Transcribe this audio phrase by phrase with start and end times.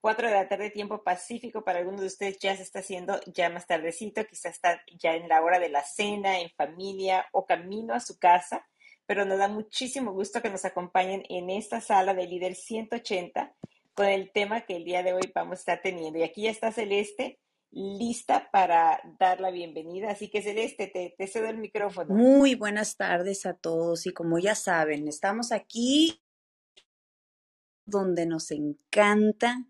[0.00, 1.62] 4 de la tarde, tiempo pacífico.
[1.62, 5.28] Para algunos de ustedes ya se está haciendo ya más tardecito, quizás está ya en
[5.28, 8.66] la hora de la cena, en familia o camino a su casa.
[9.06, 13.54] Pero nos da muchísimo gusto que nos acompañen en esta sala de líder 180
[13.94, 16.18] con el tema que el día de hoy vamos a estar teniendo.
[16.18, 17.40] Y aquí ya está Celeste
[17.72, 20.10] lista para dar la bienvenida.
[20.10, 22.14] Así que Celeste, te, te cedo el micrófono.
[22.14, 26.22] Muy buenas tardes a todos y como ya saben, estamos aquí
[27.84, 29.66] donde nos encanta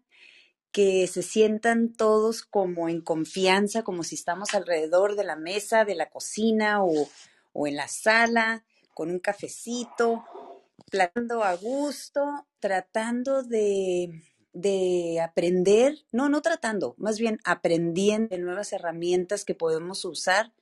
[0.72, 5.94] que se sientan todos como en confianza, como si estamos alrededor de la mesa, de
[5.94, 7.08] la cocina o,
[7.52, 10.24] o en la sala, con un cafecito,
[10.90, 14.10] platicando a gusto, tratando de
[14.52, 20.52] de aprender, no, no tratando, más bien aprendiendo de nuevas herramientas que podemos usar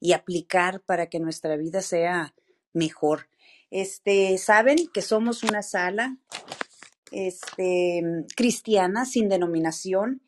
[0.00, 2.34] y aplicar para que nuestra vida sea
[2.72, 3.28] mejor.
[3.70, 6.16] Este, saben que somos una sala
[7.12, 8.02] este,
[8.36, 10.22] cristiana sin denominación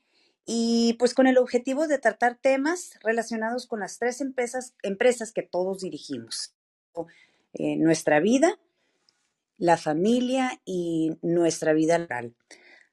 [0.47, 5.43] y pues con el objetivo de tratar temas relacionados con las tres empresas, empresas que
[5.43, 6.55] todos dirigimos.
[7.55, 8.59] Eh, nuestra vida,
[9.59, 12.35] la familia y nuestra vida laboral.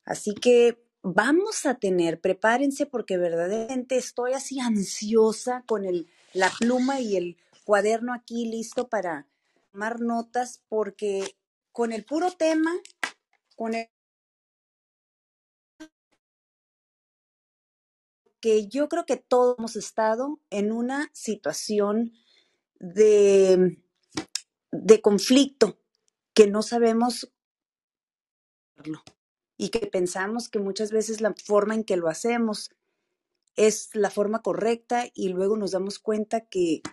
[0.06, 7.00] Así que vamos a tener, prepárense porque verdaderamente estoy así ansiosa con el, la pluma
[7.00, 9.28] y el cuaderno aquí listo para
[9.72, 11.36] tomar notas porque
[11.72, 12.72] con el puro tema,
[13.58, 13.90] con el
[18.40, 22.14] que yo creo que todos hemos estado en una situación
[22.80, 23.84] de,
[24.72, 25.80] de conflicto
[26.34, 27.34] que no sabemos
[29.58, 32.70] y que pensamos que muchas veces la forma en que lo hacemos
[33.56, 36.84] es la forma correcta y luego nos damos cuenta que,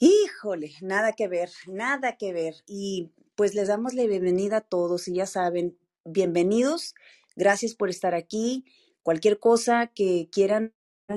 [0.00, 2.56] híjole, nada que ver, nada que ver.
[2.66, 6.94] Y pues les damos la bienvenida a todos y ya saben, bienvenidos,
[7.36, 8.64] gracias por estar aquí.
[9.02, 10.72] Cualquier cosa que quieran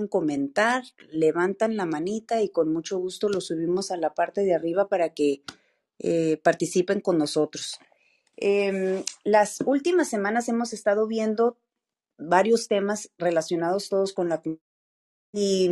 [0.10, 4.90] comentar, levantan la manita y con mucho gusto lo subimos a la parte de arriba
[4.90, 5.44] para que
[5.98, 7.80] eh, participen con nosotros.
[8.36, 11.58] Em, las últimas semanas hemos estado viendo
[12.18, 14.42] varios temas relacionados todos con la
[15.32, 15.70] y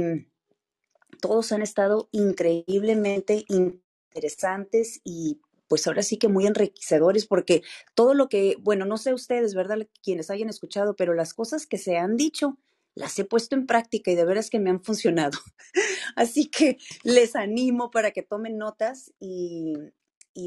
[1.21, 7.63] todos han estado increíblemente interesantes y pues ahora sí que muy enriquecedores porque
[7.93, 9.87] todo lo que, bueno, no sé ustedes, ¿verdad?
[10.01, 12.57] Quienes hayan escuchado, pero las cosas que se han dicho
[12.97, 15.37] las he puesto en práctica y de veras que me han funcionado.
[16.15, 19.75] Así que les animo para que tomen notas y,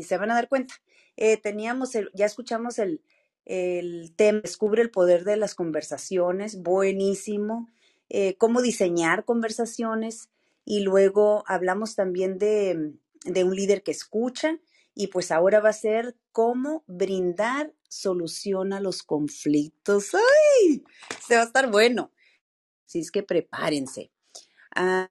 [0.02, 0.74] se van a dar cuenta.
[1.16, 3.02] Eh, teníamos, el, ya escuchamos el,
[3.44, 7.68] el tema, descubre el poder de las conversaciones, buenísimo,
[8.08, 10.28] eh, cómo diseñar conversaciones
[10.64, 12.94] y luego hablamos también de,
[13.24, 14.58] de un líder que escucha
[14.94, 20.14] y pues ahora va a ser cómo brindar solución a los conflictos.
[20.14, 20.84] ¡Ay!
[21.26, 22.12] Se va a estar bueno.
[22.86, 24.10] Así es que prepárense.
[24.74, 25.10] Ah,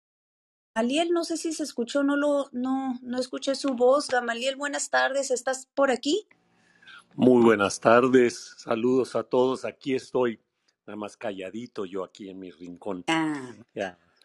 [0.76, 4.08] Gamaliel, no sé si se escuchó, no lo, no, no escuché su voz.
[4.08, 6.28] Gamaliel, buenas tardes, ¿estás por aquí?
[7.16, 9.66] Muy buenas tardes, saludos a todos.
[9.66, 10.40] Aquí estoy,
[10.86, 13.04] nada más calladito yo aquí en mi rincón.
[13.08, 13.52] Ah.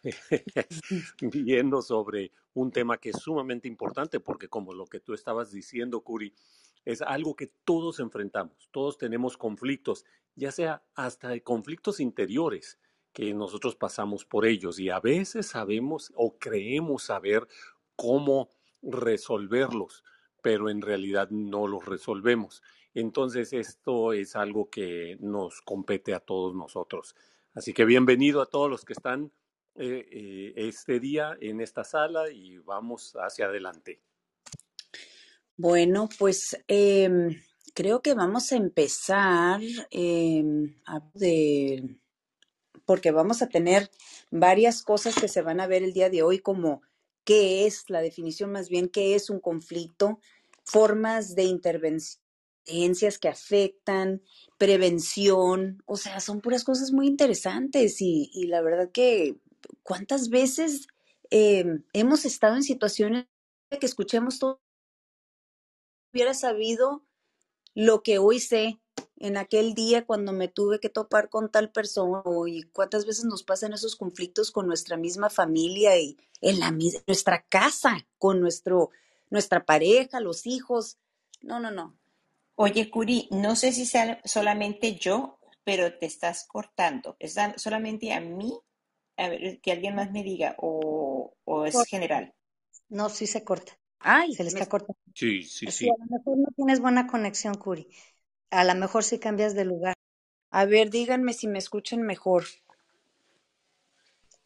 [1.21, 6.01] viendo sobre un tema que es sumamente importante porque como lo que tú estabas diciendo,
[6.01, 6.33] Curi,
[6.85, 10.05] es algo que todos enfrentamos, todos tenemos conflictos,
[10.35, 12.79] ya sea hasta conflictos interiores
[13.11, 17.47] que nosotros pasamos por ellos y a veces sabemos o creemos saber
[17.95, 18.49] cómo
[18.83, 20.03] resolverlos,
[20.41, 22.61] pero en realidad no los resolvemos.
[22.93, 27.15] Entonces esto es algo que nos compete a todos nosotros.
[27.53, 29.31] Así que bienvenido a todos los que están
[29.75, 34.01] eh, eh, este día en esta sala y vamos hacia adelante.
[35.57, 37.41] Bueno, pues em,
[37.73, 40.75] creo que vamos a empezar em,
[41.13, 41.97] de
[42.85, 43.89] porque vamos a tener
[44.29, 46.81] varias cosas que se van a ver el día de hoy como
[47.23, 50.19] qué es la definición más bien, qué es un conflicto,
[50.63, 52.23] formas de intervención
[53.21, 54.21] que afectan,
[54.57, 59.35] prevención, o sea, son puras cosas muy interesantes y, la verdad que
[59.83, 60.87] cuántas veces
[61.29, 63.25] em, hemos estado en situaciones
[63.69, 64.61] que escuchemos todo,
[66.13, 67.03] hubiera sabido
[67.73, 68.79] lo que hoy sé
[69.17, 73.43] en aquel día cuando me tuve que topar con tal persona y cuántas veces nos
[73.43, 78.91] pasan esos conflictos con nuestra misma familia y en la nuestra casa, con nuestro
[79.29, 80.97] nuestra pareja, los hijos.
[81.41, 81.97] No, no, no.
[82.55, 87.17] Oye, Curi, no sé si sea solamente yo, pero te estás cortando.
[87.19, 88.57] ¿Es solamente a mí?
[89.17, 92.33] A ver, que alguien más me diga, o, o es general.
[92.89, 93.73] No, sí se corta.
[93.99, 94.99] Ay, se le está cortando.
[95.13, 95.95] Sí, sí, sí.
[95.99, 97.87] A lo mejor no tienes buena conexión, Curi
[98.51, 99.95] a lo mejor si cambias de lugar.
[100.51, 102.45] A ver, díganme si me escuchan mejor.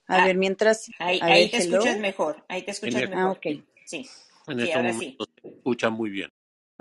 [0.08, 0.92] A Ah, ver, mientras.
[1.00, 1.84] ahí, A ahí ver, te hello.
[1.84, 3.32] escuchas mejor, ahí te escuchas el- Ah, mejor.
[3.32, 3.46] ok.
[3.86, 4.10] Sí,
[4.48, 5.24] En sí, este ahora momento sí.
[5.42, 6.30] se escucha muy bien.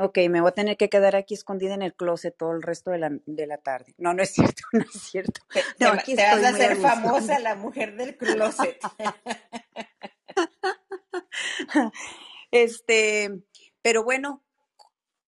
[0.01, 2.93] Ok, me voy a tener que quedar aquí escondida en el closet todo el resto
[2.93, 3.95] de la, de la tarde.
[3.99, 5.41] No, no es cierto, no es cierto.
[5.53, 8.79] Te, te No, va- aquí te vas estoy a hacer famosa la mujer del closet.
[12.51, 13.43] Este,
[13.83, 14.43] pero bueno,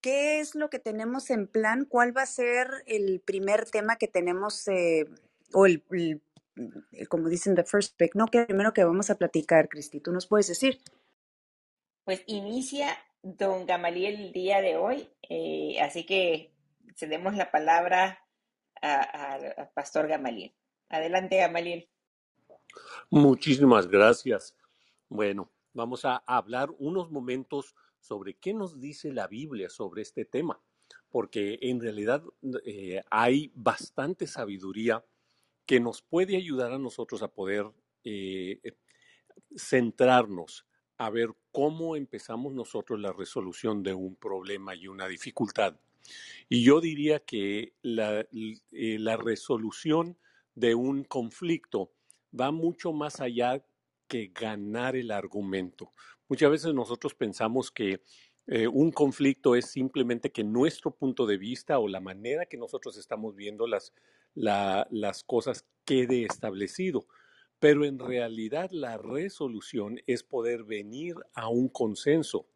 [0.01, 1.85] ¿qué es lo que tenemos en plan?
[1.85, 5.05] ¿Cuál va a ser el primer tema que tenemos, eh,
[5.53, 6.23] o el, el-
[6.93, 8.25] el- como dicen, the first pick, ¿no?
[8.25, 9.99] ¿Qué primero que vamos a platicar, Cristi?
[9.99, 10.79] ¿Tú nos puedes decir?
[12.05, 16.53] Pues inicia don Gamaliel el día de hoy, eh, así que
[16.95, 18.19] cedemos la palabra
[18.81, 20.53] al pastor Gamaliel.
[20.89, 21.87] Adelante, Gamaliel.
[23.09, 24.55] Muchísimas gracias.
[25.07, 30.59] Bueno, vamos a hablar unos momentos sobre qué nos dice la Biblia sobre este tema,
[31.09, 32.23] porque en realidad
[32.65, 35.05] eh, hay bastante sabiduría
[35.65, 37.71] que nos puede ayudar a nosotros a poder
[38.03, 38.59] eh,
[39.55, 40.65] centrarnos
[41.05, 45.79] a ver cómo empezamos nosotros la resolución de un problema y una dificultad.
[46.49, 50.17] Y yo diría que la, eh, resolución
[50.55, 51.93] de un conflicto
[52.39, 53.65] va mucho más allá
[54.07, 55.91] que ganar el argumento.
[56.27, 58.01] Muchas veces nosotros pensamos que
[58.47, 62.97] eh, un conflicto es simplemente que nuestro punto de vista o la manera que nosotros
[62.97, 63.93] estamos viendo las,
[64.33, 67.07] la- las cosas quede establecido.
[67.61, 72.47] Pero en realidad la resolución es poder venir a un consenso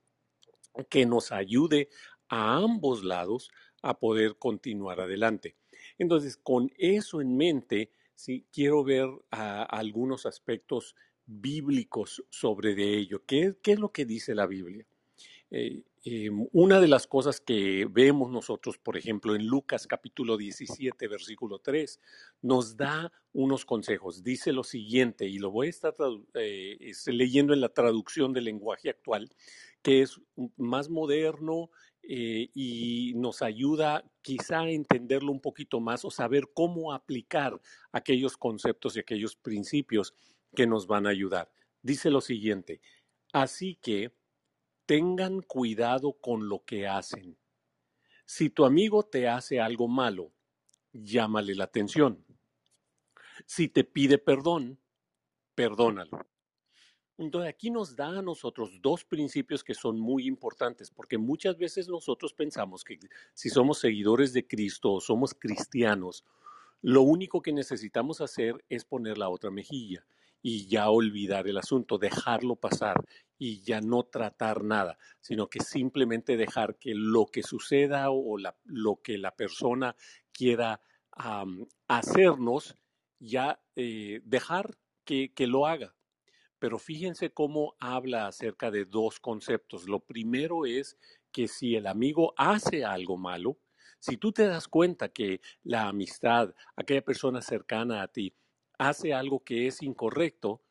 [0.90, 1.90] que nos ayude
[2.28, 3.50] a ambos lados
[3.82, 5.56] a poder continuar adelante.
[5.98, 13.24] Entonces, con eso en mente, sí quiero ver algunos aspectos bíblicos sobre de ello.
[13.26, 14.88] ¿Qué, qué es lo que dice la Biblia?
[15.58, 21.08] Eh, eh, una de las cosas que vemos nosotros, por ejemplo, en Lucas capítulo 17,
[21.08, 21.98] versículo 3,
[22.42, 24.22] nos da unos consejos.
[24.22, 25.96] Dice lo siguiente, y lo voy a estar
[26.34, 29.30] eh, leyendo en la traducción del lenguaje actual,
[29.82, 30.20] que es
[30.58, 31.70] más moderno
[32.04, 37.62] eh, y nos ayuda quizá a entenderlo un poquito más o saber cómo aplicar
[37.94, 40.14] aquellos conceptos y aquellos principios
[40.54, 41.50] que nos van a ayudar.
[41.82, 42.82] Dice lo siguiente,
[43.32, 44.12] así que
[44.86, 47.38] tengan cuidado con lo que hacen.
[48.26, 50.32] Si tu amigo te hace algo malo,
[50.94, 52.26] llámale la atención.
[53.46, 54.80] Si te pide perdón,
[55.54, 56.26] perdónalo.
[57.18, 61.88] Entonces aquí nos da a nosotros dos principios que son muy importantes, porque muchas veces
[61.88, 63.00] nosotros pensamos que
[63.34, 66.26] si somos seguidores de Cristo o somos cristianos,
[66.82, 70.06] lo único que necesitamos hacer es poner la otra mejilla
[70.48, 73.04] y ya olvidar el asunto, dejarlo pasar
[73.40, 79.02] y ya no tratar nada, sino que simplemente dejar que lo que suceda o lo
[79.02, 79.96] que la persona
[80.32, 80.82] quiera
[81.88, 82.78] hacernos,
[83.18, 85.96] ya eh, dejar que, que lo haga.
[86.60, 89.90] Pero fíjense cómo habla acerca de dos conceptos.
[89.90, 90.96] Lo primero es
[91.32, 93.58] que si el amigo hace algo malo,
[93.98, 98.36] si tú te das cuenta que la amistad, aquella persona cercana a ti,
[98.78, 100.62] hace algo que es incorrecto,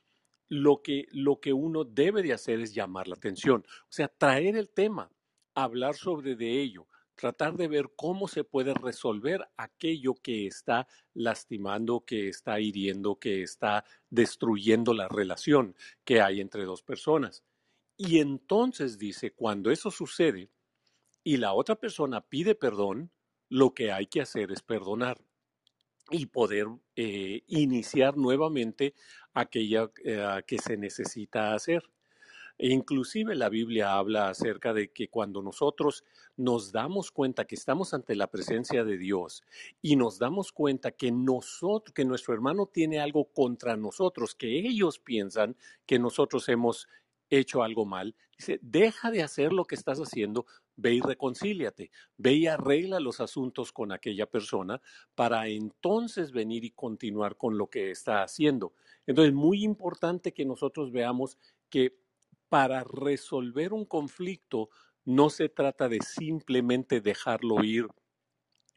[0.49, 3.65] lo que, lo que uno debe de hacer es llamar la atención.
[3.83, 5.11] O sea, traer el tema,
[5.55, 12.05] hablar sobre de ello, tratar de ver cómo se puede resolver aquello que está lastimando,
[12.05, 17.45] que está hiriendo, que está destruyendo la relación que hay entre dos personas.
[17.97, 20.51] Y entonces dice, cuando eso sucede
[21.23, 23.11] y la otra persona pide perdón,
[23.49, 25.25] lo que hay que hacer es perdonar
[26.15, 28.95] y poder eh, iniciar nuevamente
[29.33, 31.83] aquella eh, que se necesita hacer.
[32.57, 36.05] E inclusive la Biblia habla acerca de que cuando nosotros
[36.37, 39.43] nos damos cuenta que estamos ante la presencia de Dios
[39.83, 45.01] y nos damos cuenta que nosotros, que nuestro hermano tiene algo contra nosotros, que ellos
[45.01, 46.87] piensan que nosotros hemos
[47.29, 52.33] hecho algo mal, dice, deja de hacer lo que estás haciendo, ve y reconcíliate, ve
[52.35, 54.81] y arregla los asuntos con aquella persona
[55.15, 58.75] para entonces venir y continuar con lo que está haciendo.
[59.07, 61.39] Entonces, muy importante que nosotros veamos
[61.71, 61.97] que
[62.49, 64.71] para resolver un conflicto
[65.05, 67.87] no se trata de simplemente dejarlo ir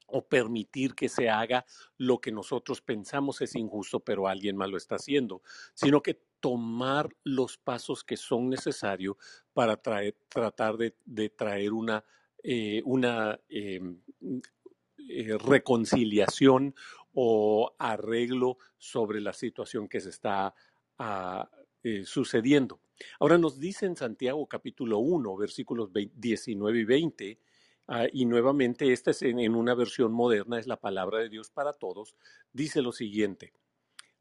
[0.07, 1.65] o permitir que se haga
[1.97, 5.41] lo que nosotros pensamos es injusto, pero alguien más lo está haciendo,
[5.73, 9.17] sino que tomar los pasos que son necesarios
[9.53, 12.03] para tratar de, traer una,
[12.43, 13.79] eh, una eh,
[15.09, 16.75] eh, reconciliación
[17.13, 20.53] o arreglo sobre la situación que se está
[20.99, 21.49] ah,
[22.03, 22.79] sucediendo.
[23.19, 27.39] Ahora nos dice en Santiago capítulo 1, versículos 19 y 20,
[27.87, 31.71] Ah, y nuevamente, esta es en una versión moderna, es la palabra de Dios para
[31.71, 32.15] todos,
[32.51, 33.53] dice lo siguiente.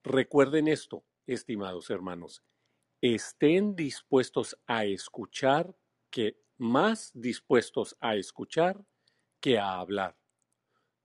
[0.04, 2.42] Recuerden esto, estimados hermanos,
[3.00, 5.76] estén dispuestos a escuchar
[6.10, 8.84] que más dispuestos a escuchar
[9.40, 10.16] que a hablar.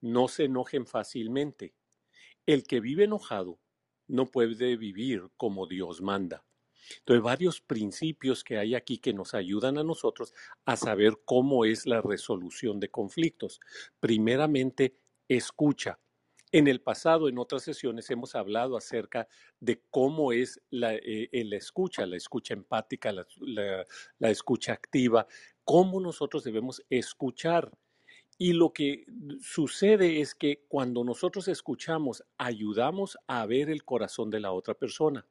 [0.02, 1.76] No se enojen fácilmente.
[2.46, 3.60] El que vive enojado
[4.08, 6.46] no puede vivir como Dios manda.
[7.00, 10.34] Entonces, varios principios que hay aquí que nos ayudan a nosotros
[10.66, 13.60] a saber cómo es la resolución de conflictos.
[14.00, 14.98] Primeramente,
[15.28, 16.01] escucha.
[16.52, 19.28] En el pasado, en otras sesiones, hemos hablado acerca
[19.60, 25.28] de cómo es la, eh, eh, escucha, la escucha empática, la escucha activa,
[25.64, 27.72] cómo nosotros debemos escuchar.
[28.38, 29.06] Y lo que
[29.40, 35.26] sucede es que cuando nosotros escuchamos, ayudamos a ver el corazón de la otra persona.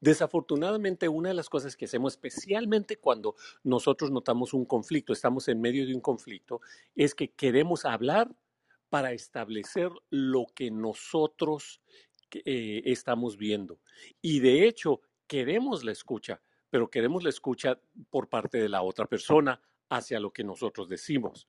[0.00, 3.34] Desafortunadamente, una de las cosas que hacemos, especialmente cuando
[3.64, 6.60] nosotros notamos un conflicto, estamos en medio de un conflicto,
[6.94, 8.30] es que queremos hablar
[8.88, 11.80] para establecer lo que nosotros
[12.32, 13.80] eh, estamos viendo.
[14.20, 19.06] Y de hecho, queremos la escucha, pero queremos la escucha por parte de la otra
[19.06, 21.48] persona hacia lo que nosotros decimos.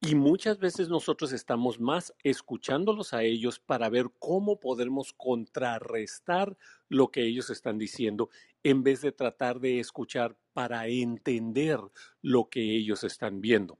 [0.00, 6.56] Y muchas veces nosotros estamos más escuchándolos a ellos para ver cómo podemos contrarrestar
[6.88, 8.28] lo que ellos están diciendo
[8.62, 11.80] en vez de tratar de escuchar para entender
[12.20, 13.78] lo que ellos están viendo.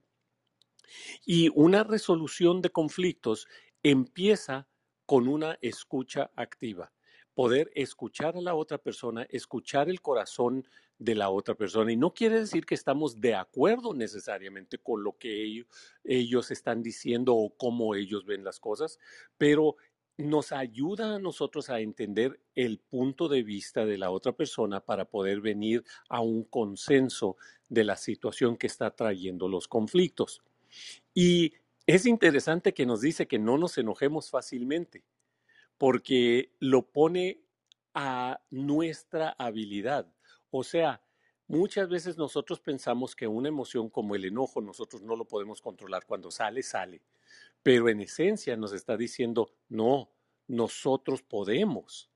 [1.25, 3.47] Y una resolución de conflictos
[3.83, 4.67] empieza
[5.05, 6.91] con una escucha activa.
[7.33, 10.67] Poder escuchar a la otra persona, escuchar el corazón
[10.99, 11.91] de la otra persona.
[11.91, 15.63] Y no quiere decir que estamos de acuerdo necesariamente con lo que
[16.03, 18.99] ellos, están diciendo o cómo ellos ven las cosas,
[19.37, 19.75] pero
[20.17, 25.05] nos ayuda a nosotros a entender el punto de vista de la otra persona para
[25.05, 27.37] poder venir a un consenso
[27.69, 30.41] de la situación que está trayendo los conflictos.
[31.13, 31.53] Y
[31.85, 35.03] es interesante que nos dice que no nos enojemos fácilmente,
[35.77, 37.41] porque lo pone
[37.93, 40.13] a nuestra habilidad.
[40.51, 41.01] O sea,
[41.47, 46.05] muchas veces nosotros pensamos que una emoción como el enojo nosotros no lo podemos controlar.
[46.05, 47.01] Cuando sale, sale.
[47.63, 50.11] Pero en esencia nos está diciendo, no,
[50.47, 52.09] nosotros podemos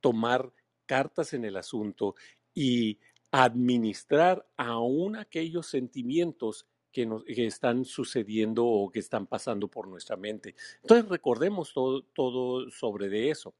[0.00, 0.52] tomar
[0.86, 2.14] cartas en el asunto
[2.54, 10.54] y administrar aún aquellos sentimientos que, están sucediendo o que están pasando por nuestra mente.
[10.80, 13.52] Entonces recordemos todo, todo sobre de eso.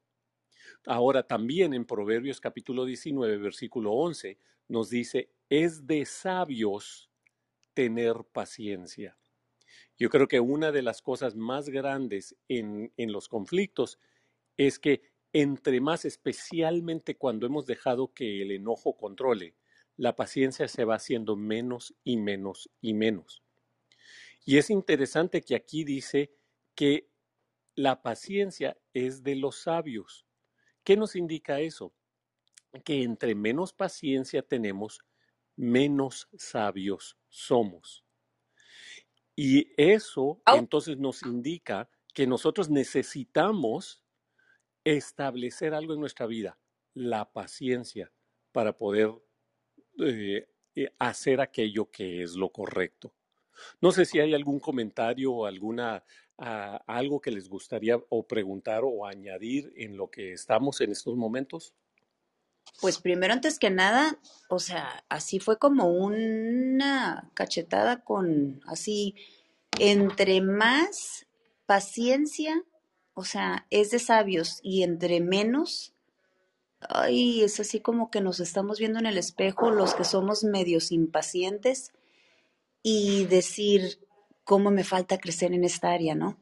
[0.85, 4.37] Ahora también en Proverbios capítulo 19, versículo 11,
[4.69, 7.09] nos dice, es de sabios
[7.73, 9.17] tener paciencia.
[9.97, 13.99] Yo creo que una de las cosas más grandes en, en los conflictos
[14.55, 15.01] es que
[15.33, 19.55] entre más, especialmente cuando hemos dejado que el enojo controle,
[19.97, 23.43] la paciencia se va haciendo menos y menos y menos.
[24.45, 26.33] Y es interesante que aquí dice
[26.75, 27.09] que
[27.75, 30.25] la paciencia es de los sabios.
[30.83, 31.93] ¿Qué nos indica eso?
[32.83, 34.99] Que entre menos paciencia tenemos,
[35.55, 38.05] menos sabios somos.
[39.35, 40.57] Y eso Au.
[40.57, 44.03] entonces nos indica que nosotros necesitamos
[44.85, 46.57] establecer algo en nuestra vida,
[46.93, 48.13] la paciencia,
[48.51, 49.11] para poder
[49.99, 50.47] eh,
[50.99, 53.13] hacer aquello que es lo correcto.
[53.81, 56.03] No sé si hay algún comentario o alguna
[56.37, 61.15] ah, algo que les gustaría o preguntar o añadir en lo que estamos en estos
[61.15, 61.73] momentos.
[62.81, 69.15] Pues primero, antes que nada, o sea, así fue como una cachetada con, así,
[69.79, 71.27] entre más
[71.65, 72.63] paciencia,
[73.13, 75.94] o sea, es de sabios y entre menos,
[76.81, 80.91] ay, es así como que nos estamos viendo en el espejo los que somos medios
[80.91, 81.91] impacientes
[82.83, 83.99] y decir
[84.43, 86.37] cómo me falta crecer en esta área, ¿no?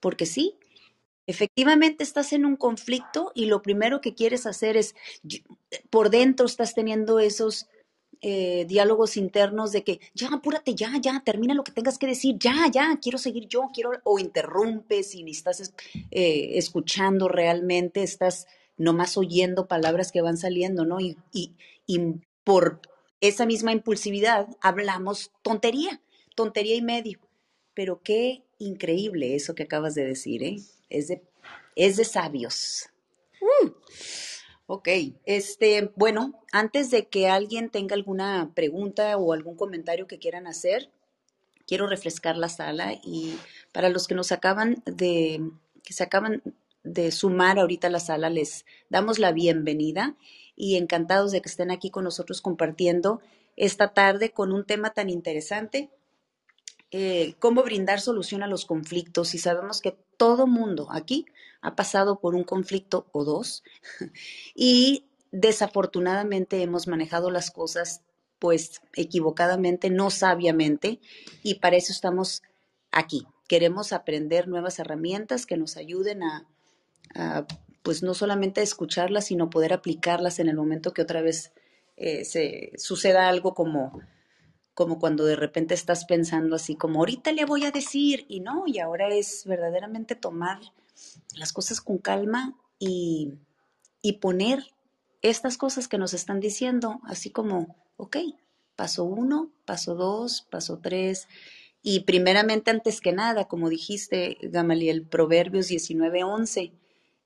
[0.00, 0.56] Porque sí,
[1.26, 4.94] efectivamente estás en un conflicto y lo primero que quieres hacer es,
[5.90, 7.68] por dentro estás teniendo esos
[8.20, 12.36] eh, diálogos internos de que, ya, apúrate, ya, ya, termina lo que tengas que decir,
[12.38, 15.74] ya, ya, quiero seguir yo, quiero, o interrumpes y ni estás es-
[16.10, 18.46] eh, escuchando realmente, estás
[18.78, 21.00] nomás oyendo palabras que van saliendo, ¿no?
[21.00, 21.54] Y, y,
[21.86, 22.00] y
[22.44, 22.80] por
[23.20, 26.00] esa misma impulsividad hablamos tontería,
[26.34, 27.20] tontería y medio.
[27.74, 30.56] Pero qué increíble eso que acabas de decir, ¿eh?
[30.88, 31.22] Es de,
[31.76, 32.88] es de sabios.
[34.66, 34.88] Ok,
[35.24, 40.90] este, bueno, antes de que alguien tenga alguna pregunta o algún comentario que quieran hacer,
[41.66, 43.38] quiero refrescar la sala y
[43.72, 45.40] para los que nos acaban de,
[45.84, 46.42] que se acaban
[46.92, 50.16] de sumar ahorita a la sala, les damos la bienvenida
[50.56, 53.20] y encantados de que estén aquí con nosotros compartiendo
[53.56, 55.90] esta tarde con un tema tan interesante
[56.90, 61.26] eh, cómo brindar solución a los conflictos y sabemos que todo mundo aquí
[61.60, 63.62] ha pasado por un conflicto o dos
[64.54, 68.00] y desafortunadamente hemos manejado las cosas
[68.38, 70.98] pues equivocadamente, no sabiamente
[71.42, 72.42] y para eso estamos
[72.90, 73.26] aquí.
[73.48, 76.46] Queremos aprender nuevas herramientas que nos ayuden a,
[77.82, 81.52] pues no solamente escucharlas, sino poder aplicarlas en el momento que otra vez
[81.96, 84.00] eh, se suceda algo como
[84.74, 88.62] como cuando de repente estás pensando así como ahorita le voy a decir y no,
[88.64, 90.60] y ahora es verdaderamente tomar
[91.34, 93.32] las cosas con calma y,
[94.02, 94.62] y poner
[95.20, 98.18] estas cosas que nos están diciendo, así como, ok,
[98.76, 101.26] paso uno, paso dos, paso tres,
[101.82, 106.72] y primeramente, antes que nada, como dijiste, Gamaliel, Proverbios 19, 11,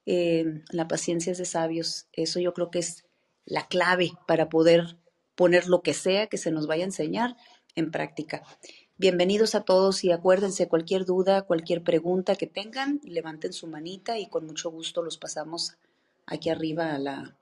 [0.06, 3.04] eh, la paciencia es de sabios, eso yo creo que es
[3.44, 4.98] la clave para poder
[5.34, 7.36] poner lo que sea que se nos vaya a enseñar
[7.74, 8.42] en práctica.
[8.98, 14.26] Bienvenidos a todos y acuérdense, cualquier duda, cualquier pregunta que tengan, levanten su manita y
[14.26, 15.74] con mucho gusto los pasamos
[16.26, 17.36] aquí arriba a la,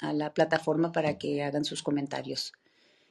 [0.00, 2.52] a la plataforma para que hagan sus comentarios.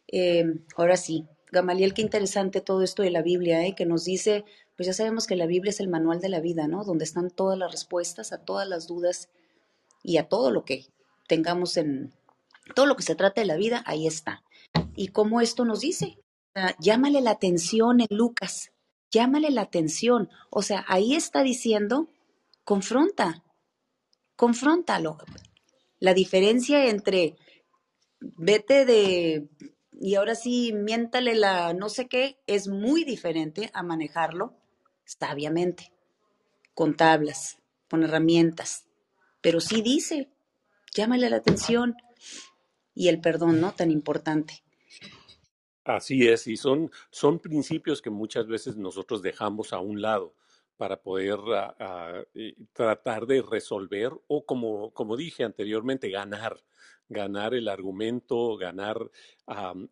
[0.08, 0.46] Eh,
[0.76, 3.76] ahora sí, Gamaliel, qué interesante todo esto de la Biblia, ¿eh?
[3.76, 4.44] que nos dice,
[4.76, 6.84] pues ya sabemos que la Biblia es el manual de la vida, ¿no?
[6.84, 9.30] Donde están todas las respuestas a todas las dudas
[10.02, 10.88] y a todo lo que
[11.28, 12.14] tengamos en,
[12.76, 14.44] todo lo que se trata de la vida, ahí está.
[14.96, 16.18] Y cómo esto nos dice,
[16.80, 18.72] llámale la atención en Lucas,
[19.12, 20.30] llámale la atención.
[20.50, 22.08] O sea, ahí está diciendo,
[22.64, 23.44] confronta,
[24.36, 25.18] confróntalo.
[26.00, 27.36] La diferencia entre
[28.20, 29.50] vete de,
[29.92, 34.56] y ahora sí, miéntale la no sé qué, es muy diferente a manejarlo
[35.06, 35.92] sabiamente,
[36.74, 38.86] con tablas, con herramientas.
[39.42, 40.30] Pero sí dice,
[40.94, 41.96] llámale la atención
[42.96, 43.74] y el perdón, ¿no?
[43.74, 44.64] Tan importante.
[45.84, 50.34] Así es, y son, son principios que muchas veces nosotros dejamos a un lado
[50.78, 51.38] para poder
[51.80, 52.24] ah,
[52.72, 56.58] tratar de resolver o como, como dije anteriormente, ganar,
[57.14, 59.10] ganar el argumento, ganar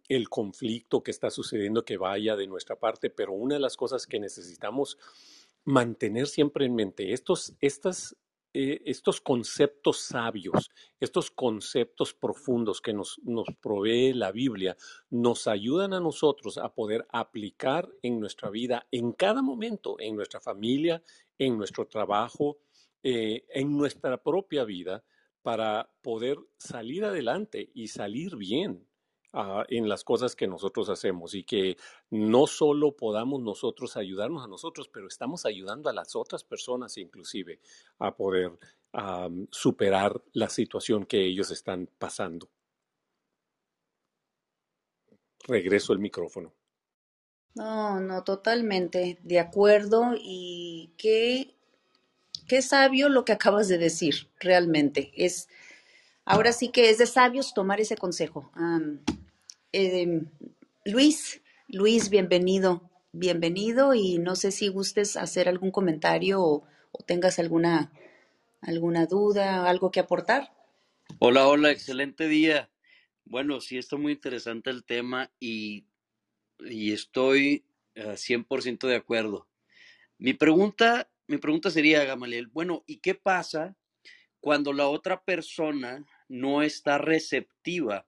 [0.08, 4.08] el conflicto que está sucediendo que vaya de nuestra parte, pero una de las cosas
[4.08, 4.98] que necesitamos
[5.64, 8.16] mantener siempre en mente, estos, estas
[8.54, 14.76] eh, estos conceptos sabios, estos conceptos profundos que nos, nos provee la Biblia,
[15.10, 20.42] nos ayudan a nosotros a poder aplicar en nuestra vida, en cada momento, en nuestra
[20.42, 21.02] familia,
[21.38, 22.58] en nuestro trabajo,
[23.04, 25.02] eh, en nuestra propia vida,
[25.42, 28.88] para poder salir adelante y salir bien
[29.70, 31.78] en las cosas que nosotros hacemos y que
[32.10, 37.60] no solo podamos nosotros ayudarnos a nosotros, pero estamos ayudando a las otras personas inclusive
[38.00, 38.52] a poder
[39.52, 42.50] superar la situación que ellos están pasando.
[45.48, 46.54] Regreso el micrófono.
[47.56, 51.56] No, no, totalmente de acuerdo y qué,
[52.52, 55.14] qué sabio lo que acabas de decir, realmente.
[55.16, 55.48] Es,
[56.26, 58.52] ahora sí que es de sabios tomar ese consejo.
[59.72, 60.24] Eh,
[60.84, 66.68] Luis, Luis, bienvenido, bienvenido y no sé si gustes hacer algún comentario o,
[67.06, 67.94] tengas alguna,
[68.60, 70.52] alguna duda, algo que aportar.
[71.20, 72.70] Hola, hola, excelente día.
[73.24, 75.86] Bueno, sí, está muy interesante el tema y,
[76.60, 77.64] y estoy
[77.96, 79.48] 100% de acuerdo.
[80.18, 83.76] Mi pregunta, mi pregunta sería, Gamaliel, bueno, ¿y qué pasa
[84.42, 88.06] cuando la otra persona no está receptiva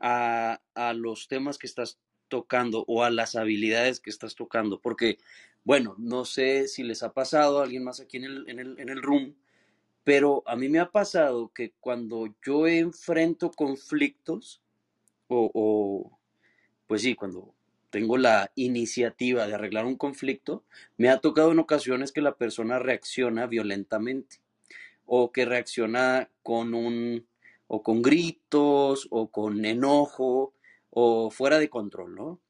[0.00, 0.60] a,
[0.94, 1.98] los temas que estás
[2.28, 4.80] tocando o a las habilidades que estás tocando.
[4.80, 5.18] Porque,
[5.62, 8.78] bueno, no sé si les ha pasado a alguien más aquí en el, en el,
[8.78, 9.34] en el room,
[10.04, 14.62] pero a mí me ha pasado que cuando yo enfrento conflictos,
[15.28, 16.18] o, o,
[16.86, 17.53] pues sí, cuando
[17.94, 20.64] tengo la iniciativa de arreglar un conflicto,
[20.96, 24.40] me ha tocado en ocasiones que la persona reacciona violentamente
[25.06, 27.24] o que reacciona con un
[27.68, 30.54] o con gritos o con enojo
[30.90, 32.40] o fuera de control, ¿no?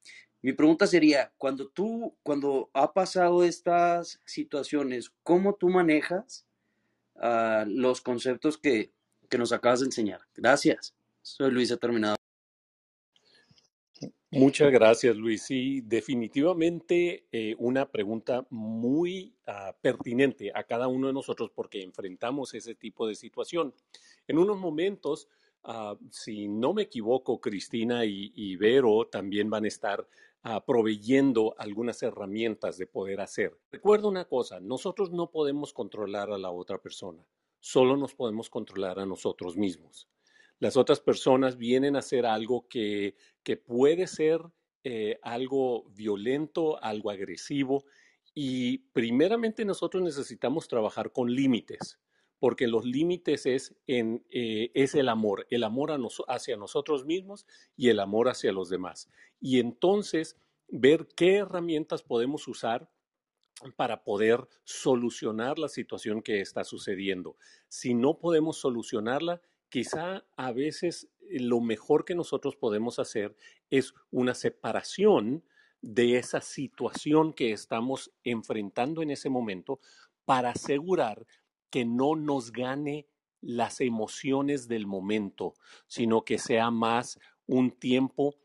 [0.40, 6.46] Mi pregunta sería, cuando tú, cuando ha pasado estas situaciones, ¿cómo tú manejas
[7.16, 8.92] uh, los conceptos que,
[9.28, 10.22] que nos acabas de enseñar?
[10.34, 10.94] Gracias.
[11.20, 12.13] Soy Luis, he terminado.
[14.38, 15.42] Muchas gracias, Luis.
[15.42, 22.54] Sí, definitivamente eh, una pregunta muy uh, pertinente a cada uno de nosotros porque enfrentamos
[22.54, 23.74] ese tipo de situación.
[24.26, 25.28] En unos momentos,
[25.64, 30.06] uh, si no me equivoco, Cristina y, y Vero también van a estar
[30.44, 33.56] uh, proveyendo algunas herramientas de poder hacer.
[33.70, 37.24] Recuerda una cosa, nosotros no podemos controlar a la otra persona,
[37.60, 40.08] solo nos podemos controlar a nosotros mismos.
[40.58, 44.40] Las otras personas vienen a hacer algo que, que puede ser
[44.86, 47.84] eh, algo violento, algo agresivo.
[48.34, 51.98] Y primeramente nosotros necesitamos trabajar con límites,
[52.38, 55.96] porque los límites es, en, eh, es el amor, el amor
[56.28, 59.08] hacia nosotros mismos y el amor hacia los demás.
[59.40, 60.36] Y entonces
[60.68, 62.90] ver qué herramientas podemos usar
[63.76, 67.38] para poder solucionar la situación que está sucediendo.
[67.68, 69.40] Si no podemos solucionarla,
[69.74, 73.34] quizá a veces eh, lo mejor que nosotros podemos hacer
[73.70, 75.42] es una separación
[75.82, 79.80] de esa situación que estamos enfrentando en ese momento
[80.24, 81.26] para asegurar
[81.70, 83.08] que no nos gane
[83.40, 85.54] las emociones del momento,
[85.88, 88.36] sino que sea más un tiempo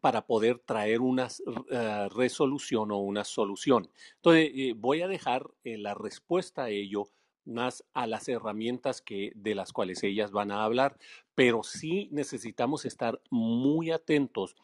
[0.00, 3.90] para poder traer una uh, resolución o una solución.
[4.14, 7.10] Entonces, eh, voy a dejar eh, la respuesta a ello
[7.46, 10.98] más a las herramientas que, de las cuales ellas van a hablar,
[11.34, 14.56] pero sí necesitamos estar muy atentos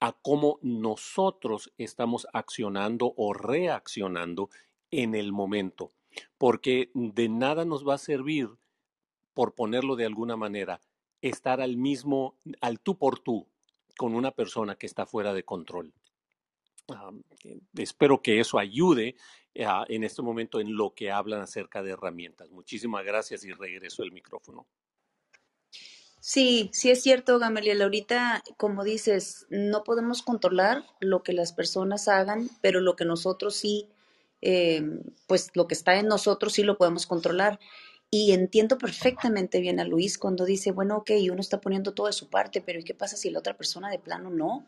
[0.00, 4.50] a cómo nosotros estamos accionando o reaccionando
[4.90, 5.92] en el momento,
[6.38, 8.48] porque de nada nos va a servir,
[9.34, 10.80] por ponerlo de alguna manera,
[11.20, 13.46] estar al mismo, al tú por tú,
[13.96, 15.92] con una persona que está fuera de control.
[17.44, 19.16] Eh, espero que eso ayude
[19.56, 22.50] uh, en este momento en lo que hablan acerca de herramientas.
[22.50, 24.66] Muchísimas gracias y regreso el micrófono.
[26.20, 27.80] Sí, sí es cierto, Gamaliel.
[27.80, 33.54] Ahorita, como dices, no podemos controlar lo que las personas hagan, pero lo que nosotros
[33.54, 33.88] sí,
[34.42, 34.82] eh,
[35.26, 37.60] pues lo que está en nosotros sí lo podemos controlar.
[38.10, 42.12] Y entiendo perfectamente bien a Luis cuando dice, bueno, ok, uno está poniendo todo de
[42.12, 44.66] su parte, pero ¿y qué pasa si la otra persona de plano no?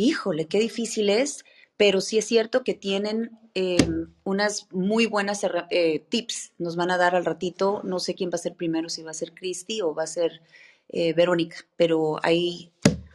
[0.00, 1.44] Híjole, qué difícil es,
[1.76, 3.78] pero sí es cierto que tienen eh,
[4.22, 6.52] unas muy buenas eh, tips.
[6.56, 9.10] Nos van a dar al ratito, no sé quién va a ser primero, si va
[9.10, 10.40] a ser Cristi o va a ser
[10.88, 12.70] eh, Verónica, pero ahí,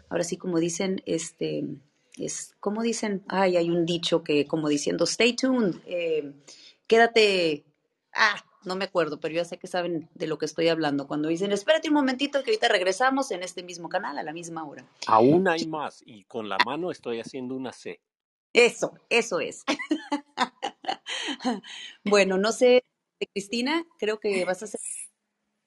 [0.09, 1.63] ahora sí como dicen, este,
[2.17, 5.75] es, como dicen, ay, hay un dicho que como diciendo, stay tuned,
[6.85, 7.63] quédate,
[8.11, 11.07] ah, no me acuerdo, pero ya sé que saben de lo que estoy hablando.
[11.07, 14.65] Cuando dicen, espérate un momentito que ahorita regresamos en este mismo canal a la misma
[14.65, 14.85] hora.
[15.07, 17.99] Aún hay más y con la mano estoy haciendo una C.
[18.53, 19.63] Eso, eso es.
[22.03, 22.83] bueno, no sé,
[23.33, 24.79] Cristina, creo que vas a hacer.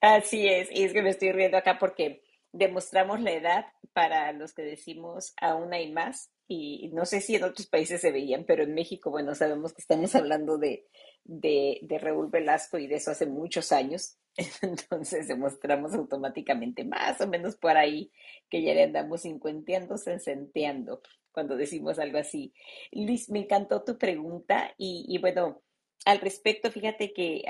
[0.00, 4.52] Así es, y es que me estoy riendo acá porque demostramos la edad para los
[4.52, 8.62] que decimos aún hay más y no sé si en otros países se veían, pero
[8.62, 10.86] en México, bueno, sabemos que estamos hablando de,
[11.24, 14.18] de, de Raúl Velasco y de eso hace muchos años,
[14.62, 18.12] entonces demostramos automáticamente más o menos por ahí
[18.48, 21.00] que ya le andamos cincuenteando, sesenteando
[21.32, 22.54] cuando decimos algo así.
[22.92, 25.62] Luis, me encantó tu pregunta y, y bueno,
[26.06, 27.42] al respecto, fíjate que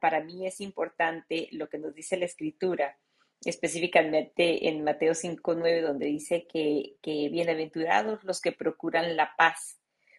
[0.00, 2.98] para mí es importante lo que nos dice la escritura
[3.44, 9.78] específicamente en Mateo 5.9, donde dice que, que bienaventurados los que procuran la paz,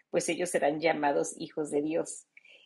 [0.10, 2.26] pues ellos serán llamados hijos de Dios.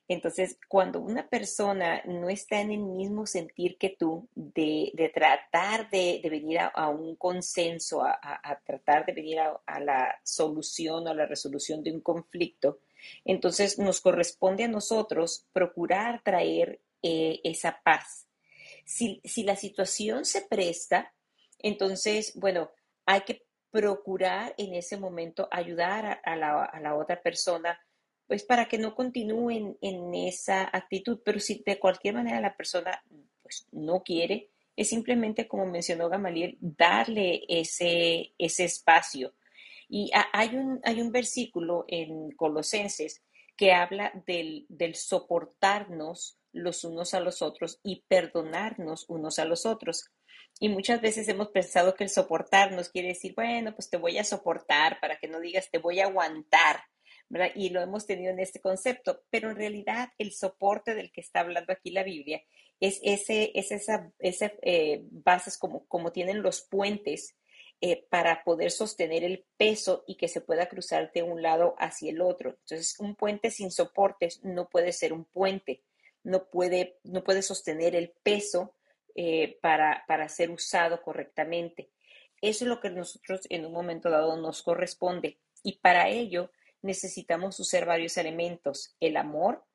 [0.10, 5.88] Entonces, cuando una persona no está en el mismo sentir que tú, de, de tratar
[5.91, 11.06] de, de venir a, a, un consenso, a, a tratar de venir a, la solución
[11.06, 12.80] o a la resolución de un conflicto,
[13.24, 18.29] entonces nos corresponde a nosotros procurar traer eh, esa paz
[18.89, 21.13] si, si la situación se presta,
[21.60, 22.71] entonces, bueno,
[23.06, 27.80] hay que procurar en ese momento ayudar a, la, a la, otra persona,
[28.25, 31.19] pues para que no continúen en esa actitud.
[31.23, 32.99] Pero si de cualquier manera la persona
[33.43, 39.36] pues, no quiere, es simplemente, como mencionó Gamaliel, darle ese, ese espacio.
[39.88, 43.21] Y hay, un, hay un versículo en Colosenses
[43.56, 49.66] que habla del, del soportarnos los unos a los otros y perdonarnos unos a los
[49.66, 50.10] otros.
[50.60, 54.24] Y muchas veces hemos pensado que el soportarnos quiere decir, bueno, pues te voy a
[54.24, 56.82] soportar para que no digas te voy a aguantar,
[57.30, 57.52] ¿verdad?
[57.56, 61.42] Y lo hemos tenido en este concepto, pero en realidad el soporte del que está
[61.42, 62.44] hablando aquí la Biblia
[62.80, 67.36] es, ese, es esa, esa eh, bases como, como tienen los puentes
[67.82, 72.12] eh, para poder sostener el peso y que se pueda cruzar de un lado hacia
[72.12, 72.50] el otro.
[72.50, 75.84] Entonces, un puente sin soportes no puede ser un puente
[76.30, 78.76] no puede, no puede sostener el peso
[79.15, 81.89] eh, para, para ser usado correctamente.
[82.42, 87.60] Eso es lo que nosotros en un momento dado nos corresponde y para ello necesitamos
[87.60, 88.96] usar varios elementos.
[89.00, 89.65] El amor,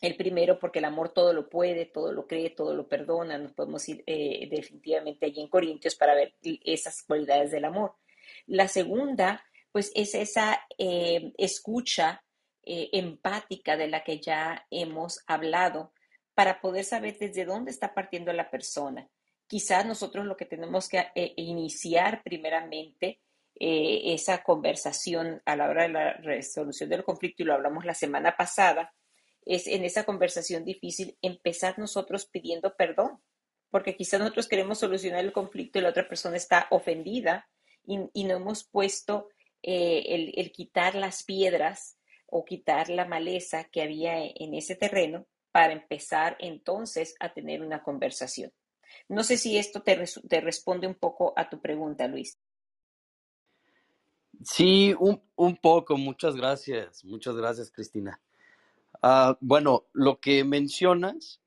[0.00, 3.38] el primero porque el amor todo lo puede, todo lo cree, todo lo perdona.
[3.38, 7.94] Nos podemos ir eh, definitivamente allí en Corintios para ver esas cualidades del amor.
[8.46, 12.22] La segunda, pues es esa eh, escucha
[12.70, 15.94] eh, empática de la que ya hemos hablado
[16.34, 19.08] para poder saber desde dónde está partiendo la persona.
[19.46, 23.22] Quizás nosotros lo que tenemos que eh, iniciar primeramente
[23.58, 27.94] eh, esa conversación a la hora de la resolución del conflicto, y lo hablamos la
[27.94, 28.94] semana pasada,
[29.46, 33.22] es en esa conversación difícil empezar nosotros pidiendo perdón,
[33.70, 37.48] porque quizás nosotros queremos solucionar el conflicto y la otra persona está ofendida
[37.86, 39.30] y, no hemos puesto
[39.62, 41.97] eh, el, el quitar las piedras
[42.30, 47.82] o quitar la maleza que había en ese terreno para empezar entonces a tener una
[47.82, 48.52] conversación.
[49.08, 49.96] No sé si esto te,
[50.40, 52.38] responde un poco a tu pregunta, Luis.
[54.42, 55.96] Sí, un, poco.
[55.96, 57.04] Muchas gracias.
[57.04, 58.20] Muchas gracias, Cristina.
[59.02, 61.40] Uh, bueno, lo que mencionas,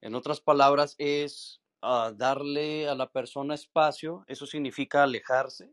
[0.00, 4.24] en otras palabras, es uh, darle a la persona espacio.
[4.26, 5.72] Eso significa alejarse.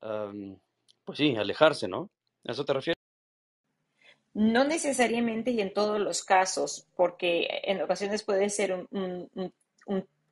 [0.00, 2.10] Pues sí, alejarse, ¿no?
[2.46, 3.03] ¿A eso te refieres?
[4.34, 9.52] No necesariamente y en todos los casos, porque en ocasiones puede ser un,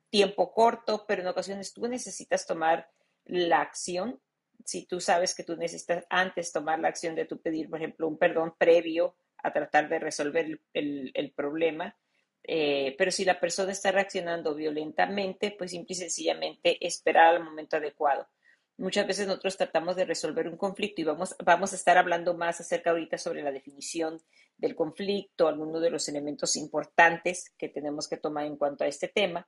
[0.09, 2.89] tiempo corto, pero en ocasiones tú necesitas tomar
[3.25, 4.19] la acción.
[4.65, 8.07] Si tú sabes que tú necesitas antes tomar la acción de tu pedir, por ejemplo,
[8.07, 11.97] un perdón previo a tratar de resolver el, el, problema,
[12.43, 17.77] eh, pero si la persona está reaccionando violentamente, pues simple y sencillamente esperar al momento
[17.77, 18.27] adecuado.
[18.77, 22.59] Muchas veces nosotros tratamos de resolver un conflicto y vamos, vamos a estar hablando más
[22.59, 24.19] acerca ahorita sobre la definición
[24.57, 29.07] del conflicto, algunos de los elementos importantes que tenemos que tomar en cuanto a este
[29.07, 29.47] tema,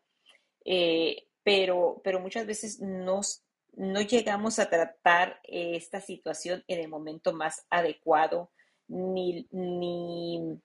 [0.64, 7.34] eh, pero, pero muchas veces nos, no llegamos a tratar esta situación en el momento
[7.34, 8.52] más adecuado,
[8.88, 10.60] ni, ni,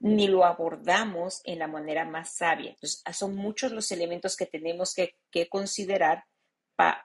[0.00, 2.70] ni lo abordamos en la manera más sabia.
[2.70, 6.24] Entonces, son muchos los elementos que tenemos que, que considerar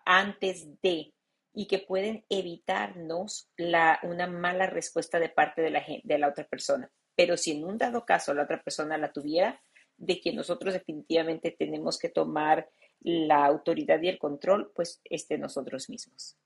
[0.05, 1.13] antes de
[1.53, 6.47] y que pueden evitarnos la, una mala respuesta de parte de la, de la otra
[6.47, 6.89] persona.
[7.15, 9.61] Pero si en un dado caso la otra persona la tuviera,
[9.97, 12.69] de que nosotros definitivamente tenemos que tomar
[13.01, 16.37] la autoridad y el control, pues este nosotros mismos.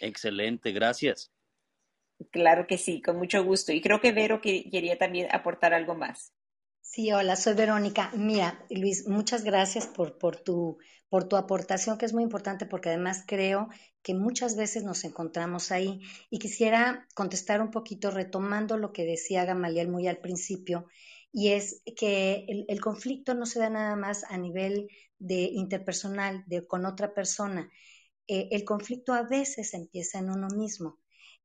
[0.00, 1.32] Excelente, gracias.
[2.30, 3.72] Claro que sí, con mucho gusto.
[3.72, 6.34] Y creo que Vero quería también aportar algo más.
[6.86, 8.12] Sí, hola, soy Verónica.
[8.14, 10.76] Mira, Luis, muchas gracias por, por, tu,
[11.08, 13.68] por tu aportación, que es muy importante porque además creo
[14.02, 16.02] que muchas veces nos encontramos ahí.
[16.28, 20.86] Y quisiera contestar un poquito retomando lo que decía Gamaliel muy al principio,
[21.32, 26.66] y es que el, conflicto no se da nada más a nivel de interpersonal, de
[26.66, 27.70] con otra persona.
[28.28, 30.98] Eh, el conflicto a veces empieza en uno mismo.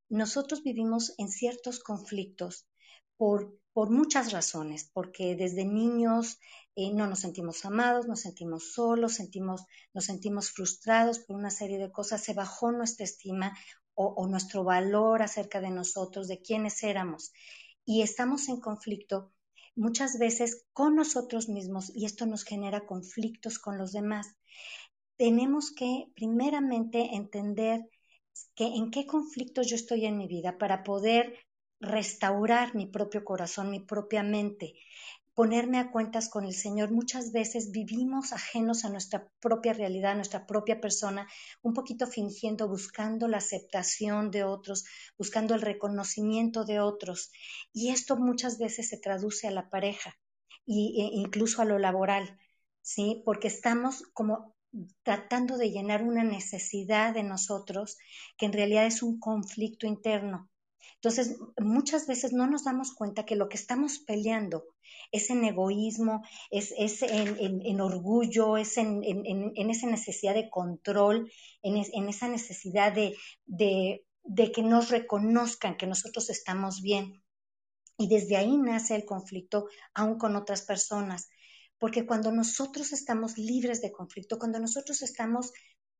[0.09, 2.67] Nosotros vivimos en ciertos conflictos
[3.15, 6.37] por por muchas razones, porque desde niños
[6.75, 9.63] eh, no nos sentimos amados, nos sentimos solos, sentimos,
[9.93, 13.57] nos sentimos frustrados por una serie de cosas, se bajó nuestra estima
[13.93, 17.31] o, nuestro valor acerca de nosotros, de quiénes éramos.
[17.85, 19.31] Y estamos en conflicto
[19.77, 24.27] muchas veces con nosotros mismos y esto nos genera conflictos con los demás.
[25.15, 27.89] Tenemos que primeramente entender
[28.55, 31.33] que en qué conflictos yo estoy en mi vida para poder
[31.79, 34.75] restaurar mi propio corazón, mi propia mente,
[35.39, 36.91] ponerme a cuentas con el Señor.
[36.91, 41.27] Muchas veces vivimos ajenos a nuestra propia realidad, a nuestra propia persona,
[41.61, 44.83] un poquito fingiendo, buscando la aceptación de otros,
[45.17, 47.31] buscando el reconocimiento de otros.
[47.71, 50.17] Y esto muchas veces se traduce a la pareja
[50.67, 52.37] e incluso a lo laboral,
[52.81, 53.23] ¿sí?
[53.23, 54.55] Porque estamos como
[55.03, 57.97] tratando de llenar una necesidad de nosotros
[58.37, 60.49] que en realidad es un conflicto interno
[61.01, 64.65] entonces, muchas veces no nos damos cuenta que lo que estamos peleando
[65.13, 69.01] es en egoísmo, es, en, orgullo, es en,
[69.55, 71.31] esa necesidad de control,
[71.63, 77.23] en, esa necesidad de, de que nos reconozcan que nosotros estamos bien.
[77.97, 81.29] Y desde ahí nace el conflicto aún con otras personas.
[81.77, 85.53] Porque cuando nosotros estamos libres de conflicto, cuando nosotros estamos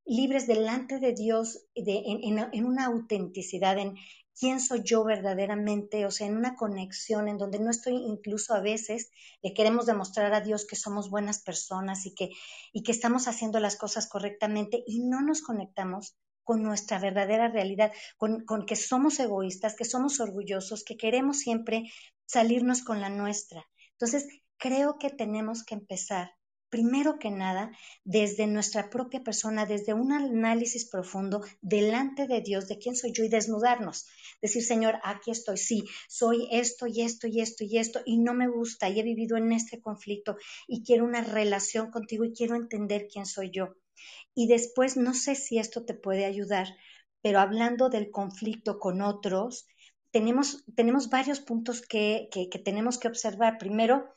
[0.09, 3.95] libres delante de Dios de, en, una autenticidad, en,
[4.39, 8.61] quién soy yo verdaderamente, o sea, en una conexión en donde no estoy incluso a
[8.61, 12.29] veces le queremos demostrar a Dios que somos buenas personas y que,
[12.71, 17.91] y que estamos haciendo las cosas correctamente y no nos conectamos con nuestra verdadera realidad,
[18.17, 21.91] con, con que somos egoístas, que somos orgullosos, que queremos siempre
[22.25, 23.67] salirnos con la nuestra.
[23.91, 24.25] Entonces,
[24.57, 26.31] creo que tenemos que empezar
[26.69, 27.71] primero que nada,
[28.03, 33.23] desde nuestra propia persona, desde un análisis profundo delante de Dios de quién soy yo
[33.23, 34.07] y desnudarnos.
[34.41, 38.33] Decir, Señor, aquí estoy, sí, soy esto y esto y esto y esto y no
[38.33, 42.55] me gusta y he vivido en este conflicto y quiero una relación contigo y quiero
[42.55, 43.75] entender quién soy yo.
[44.33, 46.67] Y después, no sé si esto te puede ayudar,
[47.21, 49.67] pero hablando del conflicto con otros,
[50.11, 53.57] tenemos, tenemos varios puntos que, que tenemos que observar.
[53.57, 54.09] Primero,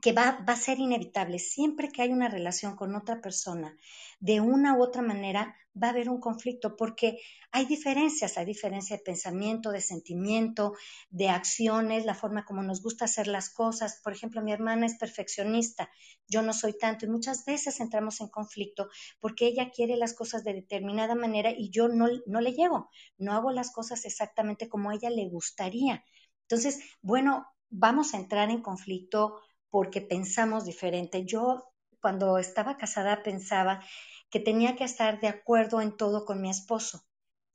[0.00, 1.38] que va, a ser inevitable.
[1.38, 3.76] Siempre que hay una relación con otra persona,
[4.20, 7.18] de una u otra manera va a haber un conflicto porque
[7.52, 10.72] hay diferencias, hay diferencia de pensamiento, de sentimiento,
[11.10, 14.00] de acciones, la forma como nos gusta hacer las cosas.
[14.02, 15.90] Por ejemplo, mi hermana es perfeccionista,
[16.28, 18.88] yo no soy tanto y muchas veces entramos en conflicto
[19.20, 23.32] porque ella quiere las cosas de determinada manera y yo no, no le llego, no
[23.32, 26.04] hago las cosas exactamente como a ella le gustaría.
[26.42, 31.24] Entonces, bueno, vamos a entrar en conflicto porque pensamos diferente.
[31.24, 33.82] Yo cuando estaba casada pensaba
[34.30, 37.04] que tenía que estar de acuerdo en todo con mi esposo,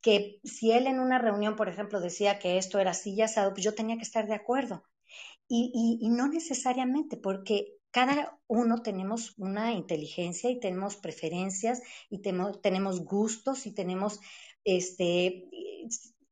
[0.00, 3.52] que si él en una reunión, por ejemplo, decía que esto era así y asado,
[3.52, 4.84] pues yo tenía que estar de acuerdo.
[5.48, 12.62] Y, y, no necesariamente, porque cada uno tenemos una inteligencia y tenemos preferencias y tenemos,
[12.62, 14.18] tenemos gustos y tenemos
[14.64, 15.50] este,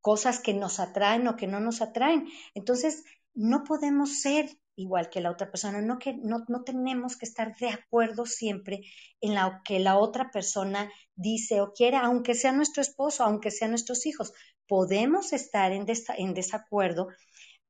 [0.00, 2.28] cosas que nos atraen o que no nos atraen.
[2.54, 7.26] Entonces, no podemos ser igual que la otra persona, no, que, no, no tenemos que
[7.26, 8.80] estar de acuerdo siempre
[9.20, 13.70] en lo que la otra persona dice o quiere, aunque sea nuestro esposo, aunque sean
[13.70, 14.32] nuestros hijos.
[14.66, 17.08] Podemos estar en, des, en desacuerdo,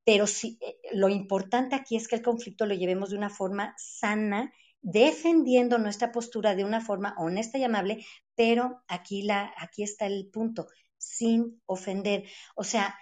[0.05, 4.53] pero eh, lo importante aquí es que el conflicto lo llevemos de una forma sana,
[4.83, 10.31] defendiendo nuestra postura de una forma honesta y amable, pero aquí, la, aquí está el
[10.33, 12.25] punto, sin ofender.
[12.55, 12.95] O sea,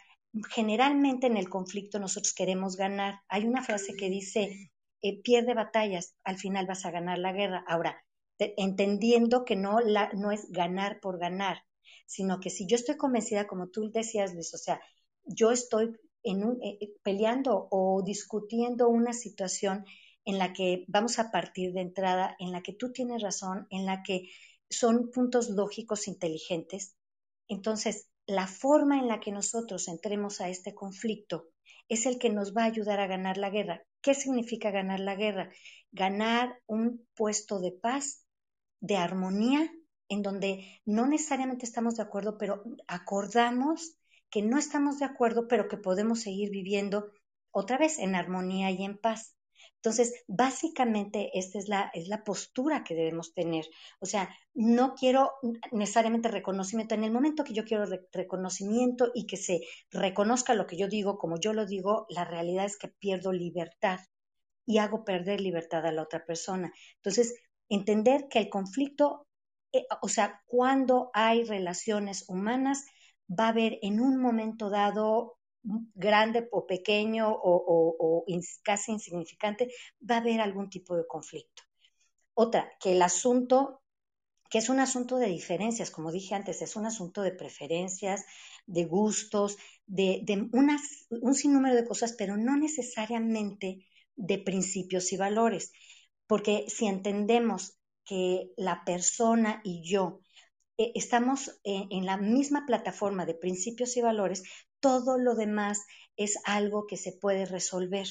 [0.51, 3.21] generalmente en el conflicto nosotros queremos ganar.
[3.29, 4.71] Hay una frase que dice,
[5.03, 7.65] eh, pierde batallas, al final vas a ganar la guerra.
[7.67, 8.05] Ahora,
[8.37, 11.63] te, entendiendo que no, la, no es ganar por ganar,
[12.07, 14.81] sino que si yo estoy convencida, como tú decías, Luis, o sea,
[15.25, 19.85] yo estoy en un, eh, peleando o discutiendo una situación
[20.25, 23.87] en la que vamos a partir de entrada, en la que tú tienes razón, en
[23.87, 24.29] la que
[24.69, 26.97] son puntos lógicos inteligentes.
[27.47, 31.49] Entonces, la forma en la que nosotros entremos a este conflicto
[31.89, 33.83] es el que nos va a ayudar a ganar la guerra.
[34.03, 35.51] ¿Qué significa ganar la guerra?
[35.93, 38.27] Ganar un puesto de paz,
[38.81, 39.73] de armonía,
[40.11, 43.97] en donde no necesariamente estamos de acuerdo, pero acordamos
[44.29, 47.11] que no estamos de acuerdo, pero que podemos seguir viviendo
[47.51, 49.35] otra vez en armonía y en paz.
[49.79, 53.65] Entonces, básicamente esta es la, es la postura que debemos tener.
[54.01, 55.33] O sea, no quiero
[55.71, 56.97] necesariamente reconocimiento.
[56.97, 59.61] En el momento que yo quiero re reconocimiento y que se
[59.93, 64.01] reconozca lo que yo digo como yo lo digo, la realidad es que pierdo libertad
[64.67, 66.73] y hago perder libertad a la otra persona.
[66.97, 67.35] Entonces,
[67.69, 69.27] entender que el conflicto,
[69.73, 72.85] eh, o sea, cuando hay relaciones humanas,
[73.31, 75.38] va a haber en un momento dado
[75.95, 78.25] grande o pequeño o,
[78.63, 79.69] casi insignificante,
[80.09, 81.63] va a haber algún tipo de conflicto.
[82.35, 83.83] Otra, que el asunto,
[84.51, 88.25] que es un asunto de diferencias, como dije antes, es un asunto de preferencias,
[88.67, 95.73] de gustos, de, un sinnúmero de cosas, pero no necesariamente de principios y valores.
[96.27, 100.21] Porque si entendemos que la persona y yo
[100.77, 104.43] eh, estamos en, en, la misma plataforma de principios y valores,
[104.81, 105.85] todo lo demás
[106.17, 108.07] es algo que se puede resolver,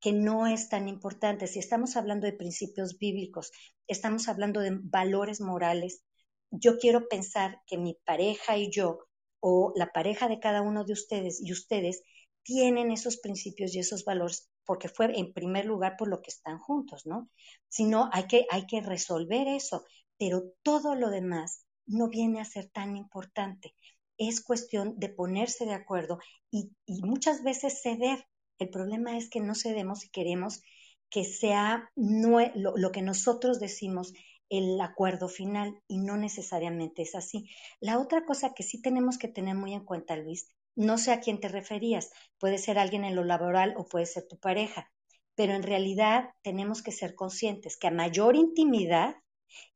[0.00, 1.46] que no es tan importante.
[1.46, 3.52] Si estamos hablando de principios bíblicos,
[3.86, 6.04] estamos hablando de valores morales,
[6.50, 8.98] yo quiero pensar que mi pareja y yo,
[9.40, 12.02] o la pareja de cada uno de ustedes y ustedes,
[12.42, 16.58] tienen esos principios y esos valores porque fue en primer lugar por lo que están
[16.58, 17.30] juntos, ¿no?
[17.68, 19.84] Si no, hay que, hay que resolver eso,
[20.18, 23.74] pero todo lo demás no viene a ser tan importante
[24.18, 26.18] es cuestión de ponerse de acuerdo
[26.50, 26.70] y,
[27.02, 28.26] muchas veces ceder.
[28.58, 30.62] El problema es que no cedemos y queremos
[31.10, 34.12] que sea lo, lo, que nosotros decimos
[34.48, 37.50] el acuerdo final y no necesariamente es así.
[37.80, 41.20] La otra cosa que sí tenemos que tener muy en cuenta, Luis, no sé a
[41.20, 44.90] quién te referías, puede ser alguien en lo laboral o puede ser tu pareja,
[45.34, 49.16] pero en realidad tenemos que ser conscientes que a mayor intimidad,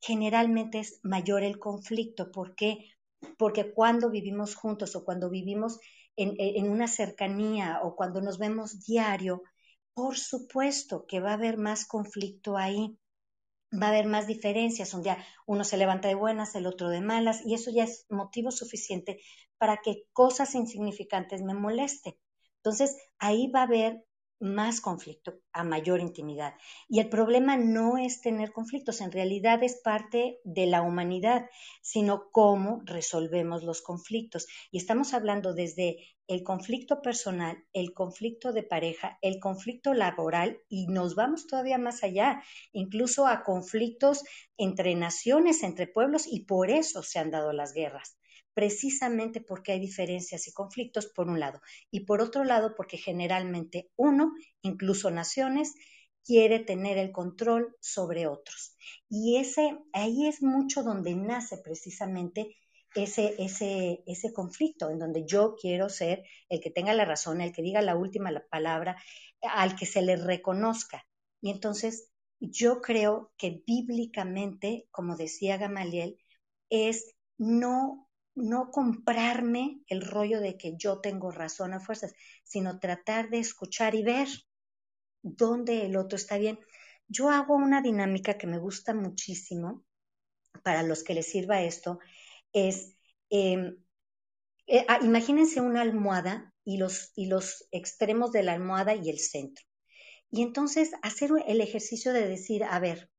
[0.00, 2.32] generalmente es mayor el conflicto.
[2.32, 2.90] ¿Por qué?
[3.36, 5.78] Porque cuando vivimos juntos o cuando vivimos
[6.16, 9.42] en, en, una cercanía o cuando nos vemos diario,
[9.94, 12.98] por supuesto que va a haber más conflicto ahí,
[13.72, 17.00] va a haber más diferencias, un día uno se levanta de buenas, el otro de
[17.00, 19.20] malas, y eso ya es motivo suficiente
[19.58, 22.14] para que cosas insignificantes me molesten.
[22.56, 24.04] Entonces, ahí va a haber
[24.40, 26.54] más conflicto, a mayor intimidad.
[26.88, 31.46] Y el problema no es tener conflictos, en realidad es parte de la humanidad,
[31.82, 34.46] sino cómo resolvemos los conflictos.
[34.70, 40.86] Y estamos hablando desde el conflicto personal, el conflicto de pareja, el conflicto laboral y
[40.86, 44.24] nos vamos todavía más allá, incluso a conflictos
[44.58, 48.17] entre naciones, entre pueblos y por eso se han dado las guerras
[48.58, 51.60] precisamente porque hay diferencias y conflictos, por un lado,
[51.92, 54.32] y por otro lado, porque generalmente uno,
[54.62, 55.74] incluso naciones,
[56.24, 58.76] quiere tener el control sobre otros.
[59.08, 62.56] Y ese, ahí es mucho donde nace precisamente
[62.96, 67.52] ese, ese, ese conflicto, en donde yo quiero ser el que tenga la razón, el
[67.52, 69.00] que diga la última palabra,
[69.40, 71.06] al que se le reconozca.
[71.40, 76.18] Y entonces yo creo que bíblicamente, como decía Gamaliel,
[76.70, 78.07] es no,
[78.38, 82.14] no comprarme el rollo de que yo tengo razón a fuerzas,
[82.44, 84.28] sino tratar de escuchar y ver
[85.22, 86.58] dónde el otro está bien.
[87.08, 89.84] Yo hago una dinámica que me gusta muchísimo
[90.62, 91.98] para los que les sirva esto,
[92.52, 92.96] es,
[93.30, 93.76] em,
[94.66, 99.18] eh, ah, imagínense una almohada y los, y los extremos de la almohada y el
[99.18, 99.64] centro.
[100.30, 103.10] Y entonces hacer el ejercicio de decir, a ver,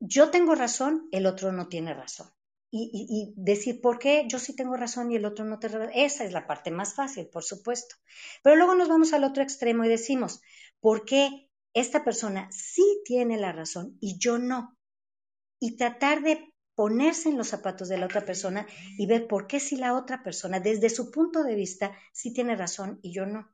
[0.00, 2.28] yo tengo razón, el otro no tiene razón.
[2.70, 5.90] Y, decir por qué yo sí tengo razón y el otro no razón.
[5.94, 7.96] Esa es la parte más fácil, por supuesto.
[8.42, 10.42] Pero luego nos vamos al otro extremo y decimos,
[10.80, 14.76] ¿por qué esta persona sí tiene la razón y yo no?
[15.58, 18.66] Y tratar de ponerse en los zapatos de la otra persona
[18.98, 22.54] y ver por qué si la otra persona, desde su punto de vista, sí tiene
[22.54, 23.50] razón y yo no.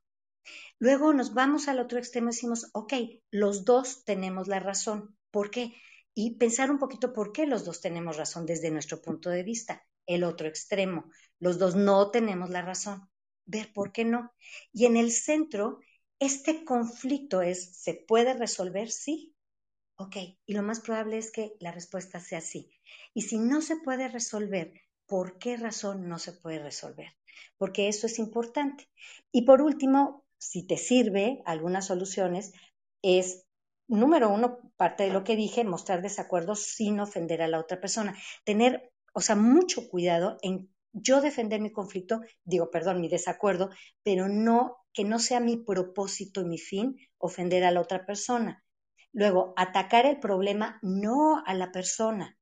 [0.79, 2.93] Luego nos vamos al otro extremo y decimos, ok,
[3.31, 5.17] los dos tenemos la razón.
[5.31, 5.75] ¿Por qué?
[6.15, 9.85] Y pensar un poquito por qué los dos tenemos razón desde nuestro punto de vista.
[10.07, 11.11] El otro extremo,
[11.41, 13.09] los dos no tenemos la razón.
[13.47, 14.33] Ver por qué no.
[14.73, 15.81] Y en el centro,
[16.19, 18.91] este conflicto es, ¿se puede resolver?
[18.91, 19.35] Sí.
[19.97, 22.71] Ok, y lo más probable es que la respuesta sea sí.
[23.13, 24.73] Y si no se puede resolver,
[25.07, 27.15] ¿por qué razón no se puede resolver?
[27.59, 28.89] Porque eso es importante.
[29.33, 32.53] Y por último, si te sirve algunas soluciones,
[33.03, 33.45] es,
[33.89, 38.17] número uno, parte de lo que dije, mostrar desacuerdo sin ofender a la otra persona.
[38.45, 43.71] Tener, o sea, mucho cuidado en yo defender mi conflicto, digo, perdón, mi desacuerdo,
[44.05, 48.65] pero no que no sea mi propósito y mi fin ofender a la otra persona.
[49.13, 52.39] Luego, atacar el problema no a la persona,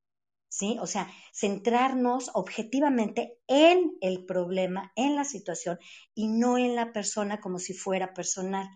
[0.49, 0.77] ¿sí?
[0.81, 5.79] O sea, centrarnos objetivamente en el problema, en la situación
[6.15, 8.69] y no en la persona como si fuera personal.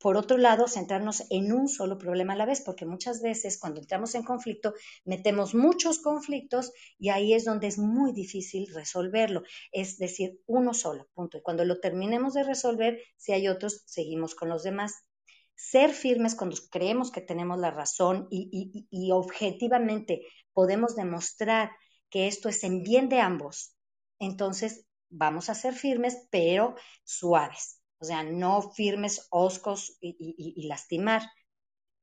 [0.00, 3.80] Por otro lado, centrarnos en un solo problema a la vez, porque muchas veces cuando
[3.80, 4.74] entramos en conflicto,
[5.04, 9.42] metemos muchos conflictos y ahí es donde es muy difícil resolverlo.
[9.72, 11.38] Es decir, uno solo, punto.
[11.38, 14.94] Y cuando lo terminemos de resolver, si hay otros, seguimos con los demás
[15.58, 20.22] ser firmes cuando creemos que tenemos la razón y, objetivamente
[20.52, 21.72] podemos demostrar
[22.10, 23.74] que esto es en bien de ambos,
[24.20, 27.77] entonces vamos a ser firmes, pero suaves.
[28.00, 31.22] O sea, no firmes, oscos y, lastimar.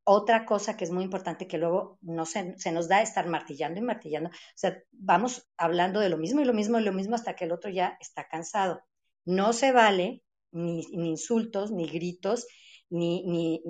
[0.04, 3.84] Otra cosa que es muy importante que luego no se, nos da estar martillando y
[3.84, 4.30] martillando.
[4.30, 7.46] O sea, vamos hablando de lo mismo y lo mismo y lo mismo hasta que
[7.46, 8.84] el otro ya está cansado.
[9.26, 12.48] No se vale ni insultos, ni gritos,
[12.90, 13.62] ni, ni,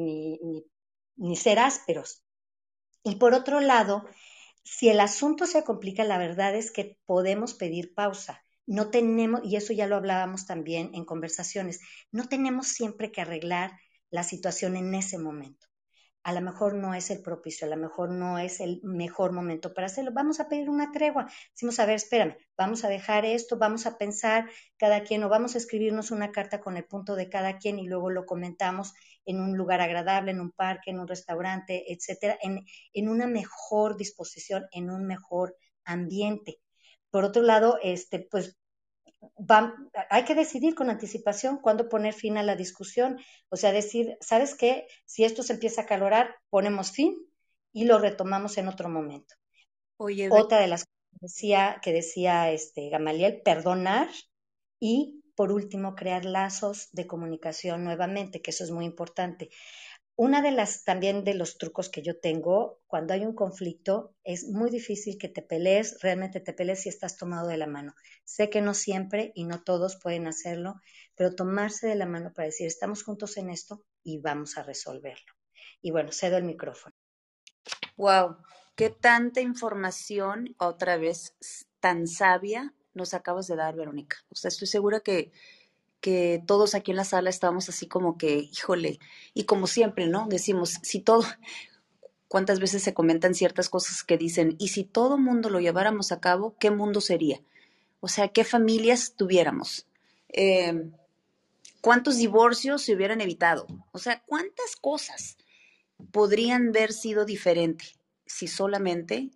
[1.16, 2.24] ni, ser ásperos.
[3.04, 4.06] Y por otro lado,
[4.64, 8.45] si el asunto se complica, la verdad es que podemos pedir pausa.
[8.68, 11.80] No tenemos, y eso ya lo hablábamos también en conversaciones,
[12.12, 13.72] no tenemos siempre que arreglar
[14.10, 15.68] la situación en ese momento
[16.26, 19.76] a lo mejor no es el propicio, a lo mejor no es el mejor momento
[19.76, 20.10] para hacerlo.
[20.12, 21.28] Vamos a pedir una tregua.
[21.52, 25.54] Decimos, a ver, espérame, vamos a dejar esto, vamos a pensar cada quien o vamos
[25.54, 29.40] a escribirnos una carta con el punto de cada quien y luego lo comentamos en
[29.40, 34.66] un lugar agradable, en un parque, en un restaurante, etcétera, en, en una mejor disposición,
[34.72, 36.58] en un mejor ambiente.
[37.16, 38.58] Por otro lado, este, pues
[40.10, 43.22] hay que decidir con anticipación cuándo poner fin a la discusión.
[43.48, 44.86] O sea, decir, ¿sabes qué?
[45.06, 47.16] Si esto se empieza a calorar, ponemos fin
[47.72, 49.34] y lo retomamos en otro momento.
[50.30, 54.10] Otra de las cosas que decía, que decía este, Gamaliel, perdonar
[54.82, 59.52] y, por último, crear lazos de comunicación nuevamente, que eso es muy importante.
[60.18, 64.48] Una de las también de los trucos que yo tengo cuando hay un conflicto es
[64.48, 67.96] muy difícil que te pelees, realmente te pelees si estás tomado de la mano.
[68.24, 70.76] Sé que no siempre y no todos pueden hacerlo,
[71.16, 75.34] pero tomarse de la mano para decir estamos juntos en esto y vamos a resolverlo.
[75.82, 76.96] Y bueno, cedo el micrófono.
[77.98, 78.38] Wow,
[78.76, 81.36] qué tanta información otra vez
[81.82, 84.18] tan sabia nos acabas de dar, Verónica.
[84.30, 85.34] O sea, estoy segura que
[86.06, 89.00] que todos aquí en la sala estábamos así como que, híjole,
[89.34, 90.28] y como siempre, ¿no?
[90.30, 91.24] Decimos, si todo,
[92.28, 96.20] cuántas veces se comentan ciertas cosas que dicen, y si todo mundo lo lleváramos a
[96.20, 97.42] cabo, ¿qué mundo sería?
[98.02, 99.88] O sea, ¿qué familias tuviéramos?
[100.30, 100.92] Em,
[101.82, 103.66] ¿Cuántos divorcios se hubieran evitado?
[103.92, 105.38] O sea, ¿cuántas cosas
[106.12, 109.32] podrían haber sido diferentes si solamente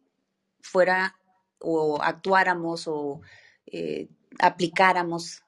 [0.62, 1.18] fuera
[1.58, 3.22] o actuáramos o
[3.66, 4.08] eh,
[4.38, 5.42] aplicáramos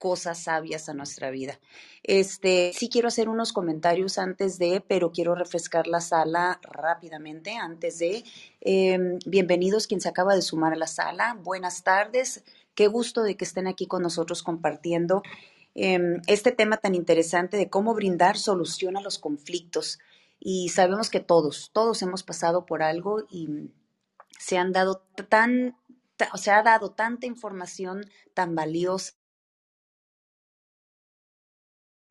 [0.00, 1.60] cosas sabias a nuestra vida.
[2.02, 7.98] Este, sí quiero hacer unos comentarios antes de, pero quiero refrescar la sala rápidamente antes
[7.98, 8.24] de.
[8.62, 11.38] Em, bienvenidos quien se acaba de sumar a la sala.
[11.44, 12.42] Buenas tardes.
[12.74, 15.22] Qué gusto de que estén aquí con nosotros compartiendo
[15.74, 19.98] em, este tema tan interesante de cómo brindar solución a los conflictos.
[20.40, 23.70] Y sabemos que todos, todos hemos pasado por algo y
[24.38, 25.76] se han dado tan,
[26.36, 29.19] se ha dado tanta información tan valiosa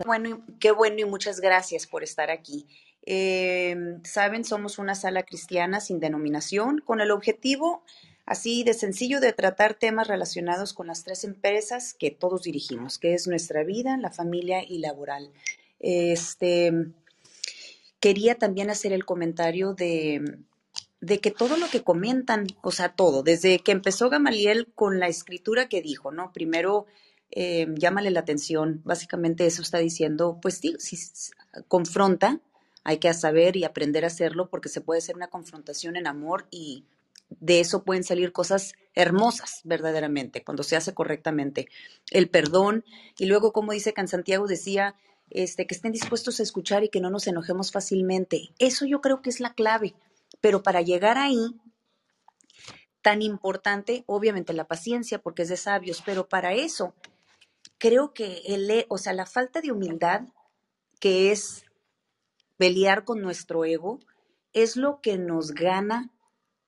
[0.05, 2.65] bueno, qué bueno y muchas gracias por estar aquí.
[3.03, 7.83] Em, Saben, somos una sala cristiana sin denominación con el objetivo
[8.29, 13.15] así de sencillo de tratar temas relacionados con las tres empresas que todos dirigimos, que
[13.15, 15.31] es nuestra vida, la familia y laboral.
[15.79, 16.71] Este,
[17.99, 20.37] quería también hacer el comentario de,
[21.01, 25.07] de que todo lo que comentan, o sea, todo, desde que empezó Gamaliel con la
[25.07, 26.31] escritura que dijo, ¿no?
[26.31, 26.85] Primero
[27.31, 28.81] eh, llámale la atención.
[28.83, 30.97] Básicamente eso está diciendo, pues sí, si
[31.67, 32.39] confronta,
[32.83, 36.47] hay que saber y aprender a hacerlo porque se puede hacer una confrontación en amor
[36.49, 36.85] y
[37.29, 41.67] de eso pueden salir cosas hermosas verdaderamente cuando se hace correctamente.
[42.09, 42.83] El perdón
[43.17, 44.95] y luego como dice Can Santiago decía,
[45.29, 48.49] este, que estén dispuestos a escuchar y que no nos enojemos fácilmente.
[48.57, 49.93] Eso yo creo que es la clave.
[50.41, 51.55] Pero para llegar ahí,
[53.01, 56.93] tan importante, obviamente la paciencia, porque es de sabios, pero para eso
[57.79, 60.21] creo que el, e, o sea, la falta de humildad,
[60.99, 61.65] que es
[62.57, 63.99] pelear con nuestro ego,
[64.53, 66.11] es lo que nos gana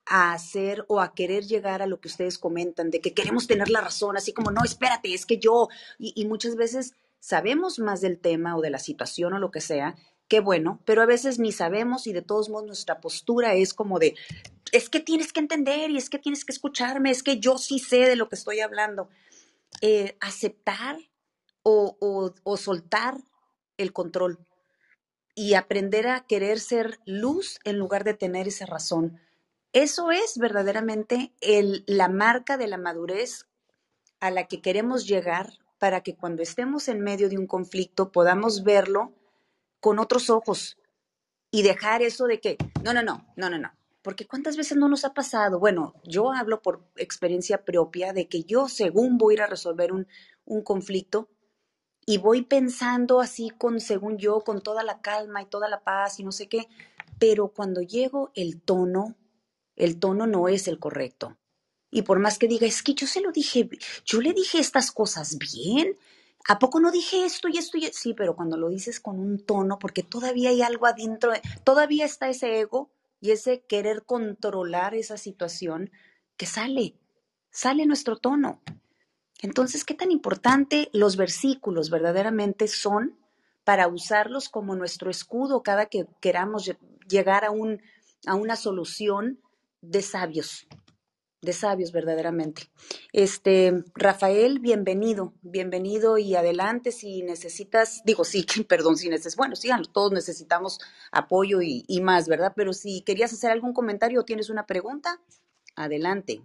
[0.05, 3.70] a hacer o a querer llegar a lo que ustedes comentan, de que queremos tener
[3.70, 5.68] la razón, así como, no, espérate, es que yo,
[5.99, 9.62] y, y muchas veces sabemos más del tema o de la situación o lo que
[9.62, 9.95] sea,
[10.28, 13.99] qué bueno, pero a veces ni sabemos y de todos modos nuestra postura es como
[13.99, 14.16] de,
[14.72, 17.80] es que tienes que entender y es que tienes que escucharme, es que yo sí
[17.80, 19.09] sé de lo que estoy hablando.
[19.82, 20.97] Eh, aceptar
[21.63, 21.97] o,
[22.43, 23.17] o soltar
[23.78, 24.45] el control
[25.36, 29.19] y aprender a querer ser luz en lugar de tener esa razón.
[29.74, 33.47] Eso es verdaderamente el, la marca de la madurez
[34.19, 38.63] a la que queremos llegar para que cuando estemos en medio de un conflicto podamos
[38.63, 39.13] verlo
[39.80, 40.78] con otros ojos
[41.49, 43.72] y dejar eso de que, no, no, no, no, no, no,
[44.02, 48.43] porque cuántas veces no nos ha pasado, bueno, yo hablo por experiencia propia de que
[48.43, 50.08] yo según voy a ir a resolver un,
[50.45, 51.30] un conflicto
[52.06, 56.20] y voy pensando así con, según yo, con toda la calma y toda la paz
[56.20, 56.68] y no sé qué,
[57.20, 59.16] pero cuando llego el tono,
[59.76, 61.38] el tono no es el correcto.
[61.91, 63.70] Y por más que diga, es que yo se lo dije,
[64.06, 65.97] yo le dije estas cosas bien,
[66.47, 67.97] ¿A poco no dije esto y esto y esto?
[67.99, 71.32] Sí, pero cuando lo dices con un tono, porque todavía hay algo adentro,
[71.64, 72.89] todavía está ese ego
[73.22, 75.91] y ese querer controlar esa situación
[76.36, 76.95] que sale,
[77.51, 78.61] sale nuestro tono.
[79.41, 83.17] Entonces, ¿qué tan importante los versículos verdaderamente son
[83.63, 86.72] para usarlos como nuestro escudo cada que queramos
[87.07, 87.82] llegar a, un,
[88.26, 89.39] a una solución
[89.82, 90.67] de sabios,
[91.42, 92.70] de sabios verdaderamente.
[93.14, 99.70] Este, Rafael, bienvenido, bienvenido y adelante si necesitas, digo sí, perdón, si necesitas, bueno, sí,
[99.92, 100.80] todos necesitamos
[101.12, 102.54] apoyo y, y más, ¿verdad?
[102.56, 105.20] Pero si querías hacer algún comentario o tienes una pregunta,
[105.76, 106.44] adelante.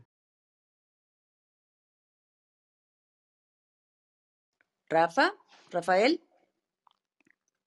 [4.88, 5.34] Rafa,
[5.70, 6.22] Rafael,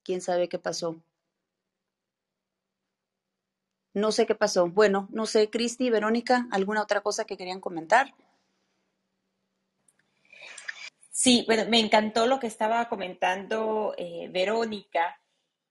[0.03, 1.01] ¿quién sabe qué pasó?
[3.93, 4.67] No sé qué pasó.
[4.67, 8.13] Bueno, no sé, Cristi, Verónica, ¿alguna otra cosa que querían comentar?
[11.21, 15.19] Sí, bueno, me encantó lo que estaba comentando eh, Verónica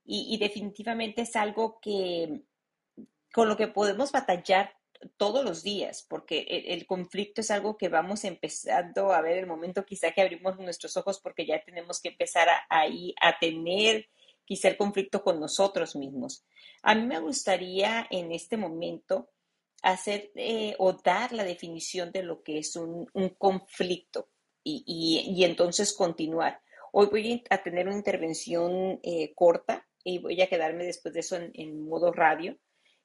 [0.05, 2.43] y, definitivamente es algo que
[3.33, 4.75] con lo que podemos batallar
[5.17, 9.47] todos los días, porque el, el, conflicto es algo que vamos empezando a ver el
[9.47, 14.07] momento quizá que abrimos nuestros ojos porque ya tenemos que empezar ahí a tener
[14.49, 16.43] quizá el conflicto con nosotros mismos.
[16.83, 19.29] A mí me gustaría en este momento
[19.83, 24.31] hacer eh, o dar la definición de lo que es un, conflicto
[24.65, 26.63] y, y, y, entonces continuar.
[26.93, 31.37] Hoy voy a tener una intervención eh, corta y voy a quedarme después de eso
[31.37, 32.57] en, modo radio.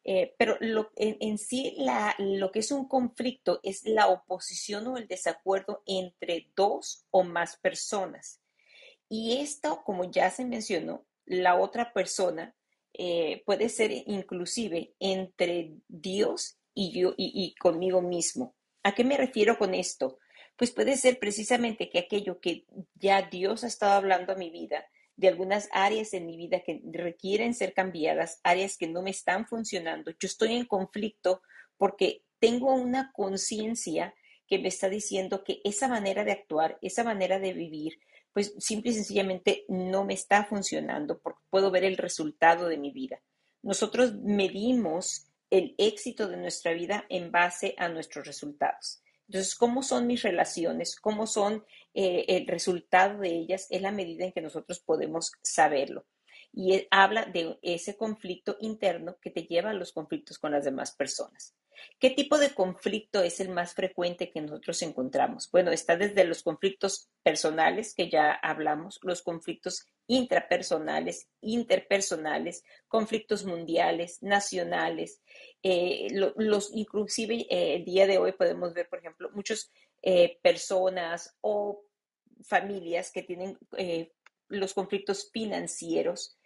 [0.06, 0.58] Eh, pero
[0.96, 1.76] en, sí
[2.20, 7.58] lo que es un conflicto es la oposición o el desacuerdo entre dos o más
[7.58, 8.40] personas.
[9.10, 12.56] Y esto, como ya se mencionó, la otra persona
[12.94, 18.56] eh, puede ser inclusive entre Dios y yo y, y, conmigo mismo.
[18.84, 20.20] ¿A qué me refiero con esto?
[20.56, 22.66] Pues puede ser precisamente que aquello que
[22.96, 26.82] ya Dios ha estado hablando a mi vida, de algunas áreas en mi vida que
[26.92, 30.12] requieren ser cambiadas, áreas que no me están funcionando.
[30.12, 31.42] Yo estoy en conflicto
[31.78, 34.14] porque tengo una conciencia
[34.48, 38.00] que me está diciendo que esa manera de actuar, esa manera de vivir,
[38.34, 42.92] pues simple y sencillamente no me está funcionando porque puedo ver el resultado de mi
[42.92, 43.22] vida.
[43.62, 49.04] Nosotros medimos el éxito de nuestra vida en base a nuestros resultados.
[49.28, 51.00] Entonces, ¿cómo son mis relaciones?
[51.00, 51.64] ¿Cómo son
[51.94, 53.68] eh, el resultado de ellas?
[53.70, 56.06] Es la medida en que nosotros podemos saberlo.
[56.52, 60.92] Y habla de ese conflicto interno que te lleva a los conflictos con las demás
[60.96, 61.56] personas.
[62.00, 65.50] ¿Qué tipo de conflicto es el más frecuente que nosotros encontramos?
[65.52, 74.22] Bueno, está desde los conflictos personales, que ya hablamos, los conflictos intrapersonales, interpersonales, conflictos mundiales,
[74.22, 75.22] nacionales,
[75.62, 79.72] eh, los inclusive eh, el día de hoy podemos ver, por ejemplo, muchas
[80.02, 81.84] eh, personas o
[82.44, 83.58] familias que tienen
[84.50, 86.38] los conflictos financieros.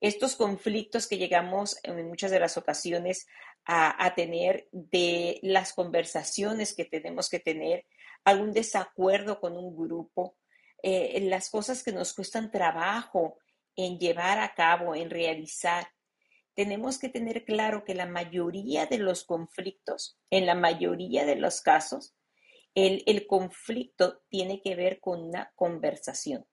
[0.00, 3.26] Estos conflictos que llegamos en muchas de las ocasiones
[3.66, 7.86] a, tener de las conversaciones que tenemos que tener,
[8.24, 10.36] algún desacuerdo con un grupo,
[10.82, 13.38] eh, las cosas que nos cuestan trabajo
[13.76, 15.88] en llevar a cabo, en realizar.
[16.54, 21.60] Tenemos que tener claro que la mayoría de los conflictos, en la mayoría de los
[21.60, 22.14] casos,
[22.74, 26.46] el, el conflicto tiene que ver con una conversación.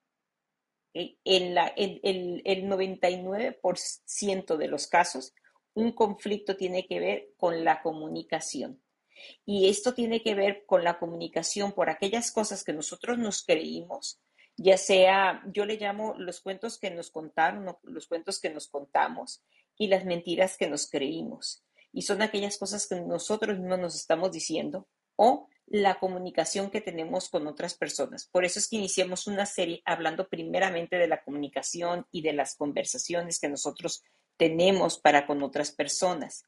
[0.94, 5.34] Eh, en la, el, el, el 99% de los casos,
[5.74, 8.82] un conflicto tiene que ver con la comunicación.
[9.44, 14.20] Y esto tiene que ver con la comunicación por aquellas cosas que nosotros nos creímos,
[14.56, 19.42] ya sea, yo le llamo los cuentos que nos contaron, los cuentos que nos contamos
[19.78, 21.64] y las mentiras que nos creímos.
[21.92, 27.28] Y son aquellas cosas que nosotros mismos nos estamos diciendo o la comunicación que tenemos
[27.28, 28.26] con otras personas.
[28.26, 32.56] Por eso es que iniciamos una serie hablando primeramente de la comunicación y de las
[32.56, 34.02] conversaciones que nosotros
[34.36, 36.44] tenemos para con otras personas.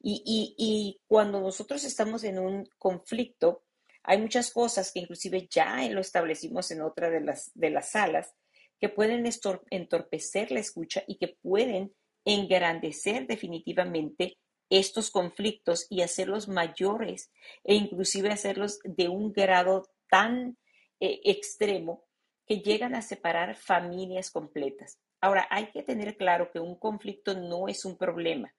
[0.00, 3.64] Y, cuando nosotros estamos en un conflicto,
[4.02, 8.34] hay muchas cosas que inclusive ya lo establecimos en otra de las, de las salas,
[8.78, 9.28] que pueden
[9.70, 17.30] entorpecer la escucha y que pueden engrandecer definitivamente estos conflictos y hacerlos mayores
[17.64, 20.58] e inclusive hacerlos de un grado tan
[21.00, 22.04] eh, extremo
[22.46, 24.98] que llegan a separar familias completas.
[25.20, 28.54] Ahora, hay que tener claro que un conflicto no es un problema.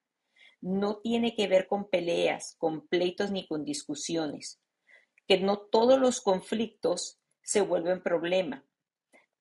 [0.59, 4.59] No tiene que ver con peleas, con pleitos ni con discusiones.
[5.27, 8.65] Que no todos los conflictos se vuelven problema,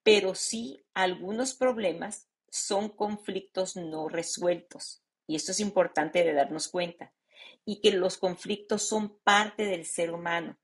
[0.03, 5.03] pero sí algunos problemas son conflictos no resueltos.
[5.27, 7.13] Y esto es importante de darnos cuenta.
[7.65, 10.59] Y que los conflictos son parte del ser humano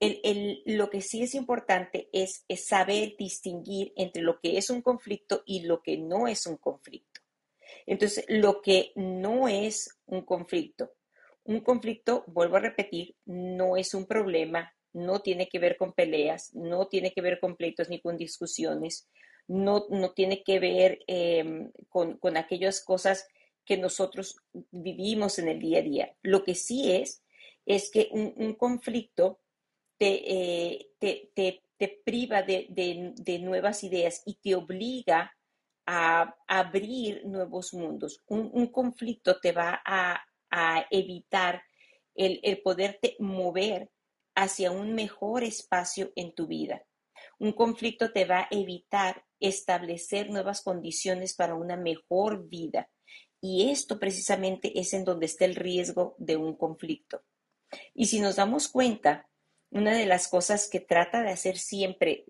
[0.00, 5.62] lo que sí es importante es, saber distinguir entre lo que es un conflicto y
[5.62, 7.20] lo que no es un conflicto.
[7.86, 10.92] Entonces, lo que no es un conflicto,
[11.44, 16.54] un conflicto, vuelvo a repetir, no es un problema, no tiene que ver con peleas,
[16.54, 19.08] no tiene que ver con pleitos ni con discusiones,
[19.48, 23.26] no, no tiene que ver em, con, aquellas cosas
[23.64, 24.36] que nosotros
[24.70, 26.16] vivimos en el día a día.
[26.22, 27.22] Lo que sí es,
[27.66, 29.40] es que un conflicto
[30.00, 35.32] eh, te, te, te, priva de, nuevas ideas y te obliga
[35.86, 38.22] a abrir nuevos mundos.
[38.26, 40.24] Un, conflicto te va a,
[40.90, 41.62] evitar
[42.14, 43.90] el, el poderte mover
[44.34, 46.84] hacia un mejor espacio en tu vida.
[47.38, 52.90] Un conflicto te va a evitar establecer nuevas condiciones para una mejor vida.
[53.40, 57.22] Y esto precisamente es en donde está el riesgo de un conflicto.
[57.94, 59.28] Y si nos damos cuenta,
[59.70, 62.24] una de las cosas que trata de hacer siempre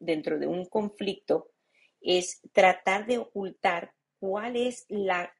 [0.00, 1.50] dentro de un conflicto
[2.00, 5.32] es tratar de ocultar cuál es la,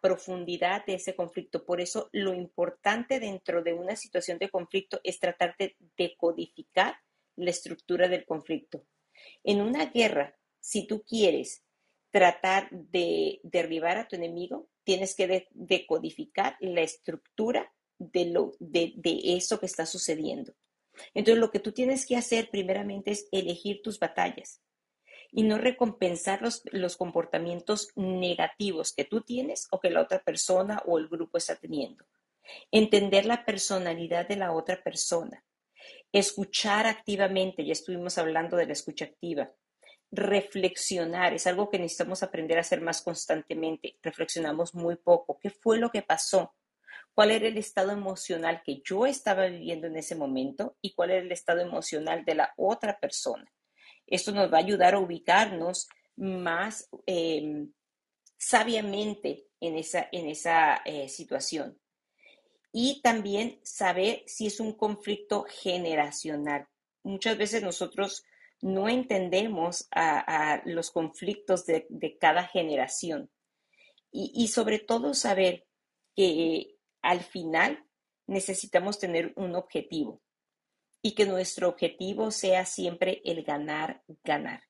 [0.00, 1.64] profundidad de ese conflicto.
[1.64, 6.96] Por eso lo importante dentro de una situación de conflicto es tratar de decodificar
[7.36, 8.84] la estructura del conflicto.
[9.44, 11.62] En una guerra, si tú quieres
[12.10, 19.60] tratar de derribar a tu enemigo, tienes que decodificar la estructura de, lo, de eso
[19.60, 20.54] que está sucediendo.
[21.14, 24.62] Entonces, lo que tú tienes que hacer primeramente es elegir tus batallas
[25.32, 30.82] y no recompensar los, los, comportamientos negativos que tú tienes o que la otra persona
[30.86, 32.04] o el grupo está teniendo.
[32.70, 35.44] Entender la personalidad de la otra persona.
[36.12, 39.52] Escuchar activamente, ya estuvimos hablando de la escucha activa.
[40.10, 43.96] Reflexionar, es algo que necesitamos aprender a hacer más constantemente.
[44.02, 45.38] Reflexionamos muy poco.
[45.40, 46.54] ¿Qué fue lo que pasó?
[47.14, 51.20] Cuál era el estado emocional que yo estaba viviendo en ese momento y cuál era
[51.20, 53.50] el estado emocional de la otra persona.
[54.06, 57.72] Esto nos va a ayudar a ubicarnos más em,
[58.36, 61.78] sabiamente en esa, en esa eh, situación.
[62.72, 66.68] Y también saber si es un conflicto generacional.
[67.02, 68.24] Muchas veces nosotros
[68.62, 71.86] no entendemos a, los conflictos de,
[72.20, 73.30] cada generación.
[74.12, 75.66] Y, sobre todo saber
[76.16, 77.84] que al final
[78.26, 80.20] necesitamos tener un objetivo
[81.02, 84.62] y que nuestro objetivo sea siempre el ganar, ganar.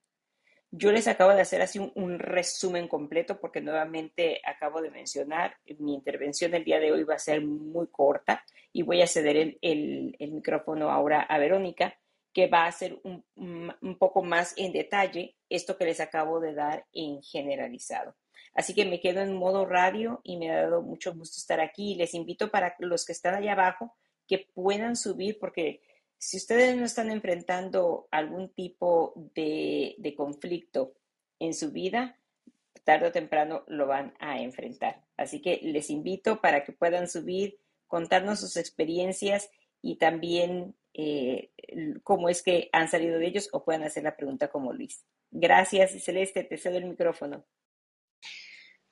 [0.72, 5.95] Yo les acabo de hacer así un, resumen completo porque nuevamente acabo de mencionar, mi
[5.95, 10.16] intervención el día de hoy va a ser muy corta y voy a ceder el
[10.20, 11.99] micrófono ahora a Verónica
[12.33, 16.55] que va a ser un, un, poco más en detalle esto que les acabo de
[16.55, 18.14] dar en generalizado.
[18.55, 21.94] Así que me quedo en modo radio y me ha dado mucho gusto estar aquí.
[21.94, 23.94] Les invito para los que están allá abajo
[24.26, 25.82] que puedan subir porque
[26.20, 30.92] si ustedes no están enfrentando algún tipo de, conflicto
[31.38, 32.18] en su vida,
[32.84, 35.03] tarde o temprano lo van a enfrentar.
[35.16, 41.53] Así que les invito para que puedan subir, contarnos sus experiencias y también eh,
[42.03, 45.07] cómo es que han salido de ellos o puedan hacer la pregunta como Luis.
[45.30, 47.46] Gracias, Celeste, te cedo el micrófono.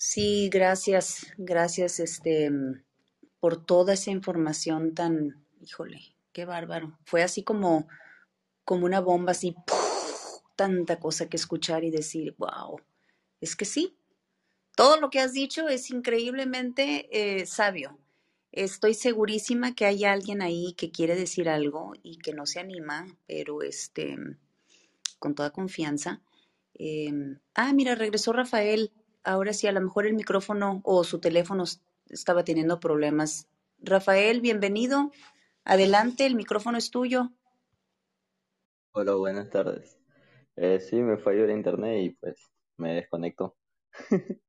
[0.00, 2.52] Sí, gracias, gracias este,
[3.40, 6.96] por toda esa información tan, híjole, qué bárbaro.
[7.04, 7.88] Fue así como,
[8.64, 9.56] como una bomba, así,
[10.54, 12.80] tanta cosa que escuchar y decir, wow,
[13.40, 13.96] es que sí,
[14.76, 17.98] todo lo que has dicho es increíblemente eh, sabio.
[18.52, 23.04] Estoy segurísima que hay alguien ahí que quiere decir algo y que no se anima,
[23.26, 24.16] pero este,
[25.18, 26.22] con toda confianza.
[26.74, 28.92] Em, ah, mira, regresó Rafael.
[29.28, 31.64] Ahora sí, a lo mejor el micrófono o su teléfono
[32.08, 33.46] estaba teniendo problemas.
[33.78, 35.10] Rafael, bienvenido.
[35.64, 37.28] Adelante, el micrófono es tuyo.
[38.92, 39.98] Hola, buenas tardes.
[40.56, 42.40] Eh, sí, me falló el internet y pues
[42.78, 43.54] me desconectó.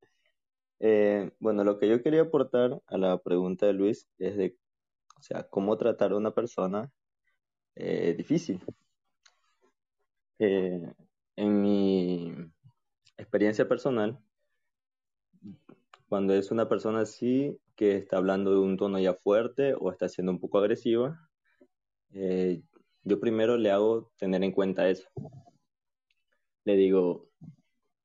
[0.81, 4.57] Eh, bueno, lo que yo quería aportar a la pregunta de Luis es de,
[5.17, 6.89] o sea, cómo tratar a una persona
[7.75, 8.63] eh, difícil.
[10.39, 10.93] Eh,
[11.35, 12.33] en mi
[13.17, 14.23] experiencia personal,
[16.09, 20.09] cuando es una persona así que está hablando de un tono ya fuerte o está
[20.09, 21.29] siendo un poco agresiva,
[22.11, 25.07] yo primero le hago tener en cuenta eso.
[26.65, 27.29] Le digo,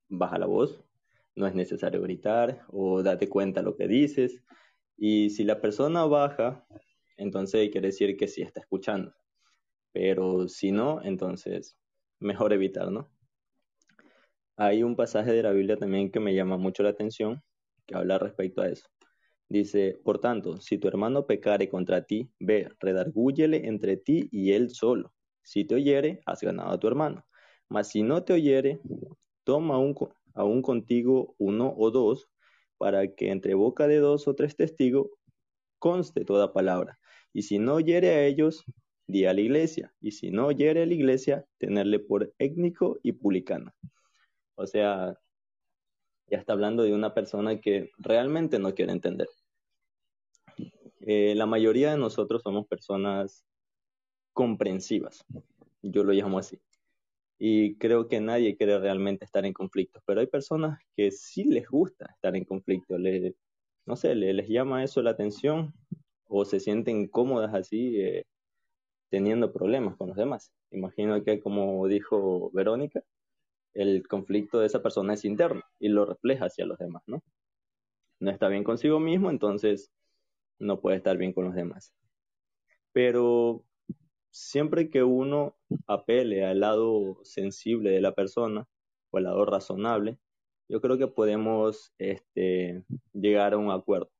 [0.08, 0.84] baja la voz,
[1.34, 4.44] no es necesario gritar o date cuenta lo que dices.
[4.96, 6.66] Y si la persona baja,
[7.16, 9.14] entonces quiere decir que sí está escuchando.
[9.92, 11.76] Pero si no, entonces
[12.20, 13.10] mejor evitar, ¿no?
[14.56, 17.42] Hay un pasaje de la Biblia también que me llama mucho la atención,
[17.86, 18.86] que habla respecto a eso.
[19.48, 24.70] Dice, por tanto, si tu hermano pecare contra ti, ve, redargúyele entre ti y él
[24.70, 25.12] solo.
[25.42, 27.26] Si te oyere, has ganado a tu hermano.
[27.68, 28.80] Mas si no te oyere,
[29.44, 29.94] toma un,
[30.34, 32.28] aún contigo uno o dos,
[32.78, 35.08] para que entre boca de dos o tres testigos
[35.78, 36.98] conste toda palabra.
[37.32, 38.64] Y si no oyere a ellos,
[39.06, 39.92] di a la iglesia.
[40.00, 43.72] Y si no oyere a la iglesia, tenerle por étnico y publicano.
[44.56, 45.18] O sea,
[46.28, 49.28] ya está hablando de una persona que realmente no quiere entender.
[51.00, 53.44] Eh, la mayoría de nosotros somos personas
[54.32, 55.24] comprensivas.
[55.82, 56.60] Yo lo llamo así
[57.38, 61.68] y creo que nadie quiere realmente estar en conflicto, pero hay personas que sí les
[61.68, 62.96] gusta estar en conflicto,
[63.86, 65.74] no sé, les llama eso la atención
[66.26, 68.24] o se sienten cómodas así eh,
[69.10, 70.52] teniendo problemas con los demás.
[70.70, 73.02] Imagino que como dijo Verónica,
[73.74, 77.22] el conflicto de esa persona es interno y lo refleja hacia los demás, ¿no?
[78.20, 79.92] No está bien consigo mismo, entonces
[80.58, 81.92] no puede estar bien con los demás.
[82.92, 83.64] Pero
[84.30, 85.56] siempre que uno
[85.86, 88.66] apele al lado sensible de la persona
[89.10, 90.18] o al lado razonable,
[90.68, 94.10] yo creo que podemos este, llegar a un acuerdo.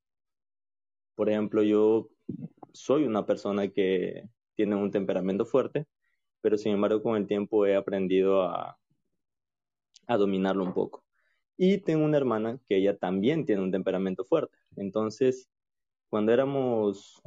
[1.15, 2.09] Por ejemplo, yo
[2.73, 5.87] soy una persona que tiene un temperamento fuerte,
[6.41, 8.77] pero sin embargo con el tiempo he aprendido a,
[10.07, 11.03] a dominarlo un poco.
[11.57, 14.57] Y tengo una hermana que ella también tiene un temperamento fuerte.
[14.75, 15.49] Entonces,
[16.09, 17.21] cuando éramos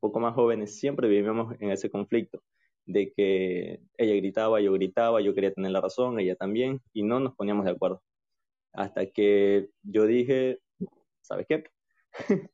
[0.00, 2.42] poco más jóvenes, siempre vivíamos en ese conflicto
[2.86, 7.20] de que ella gritaba, yo gritaba, yo quería tener la razón, ella también, y no
[7.20, 8.02] nos poníamos de acuerdo.
[8.72, 10.60] Hasta que yo dije,
[11.20, 11.64] ¿sabes qué?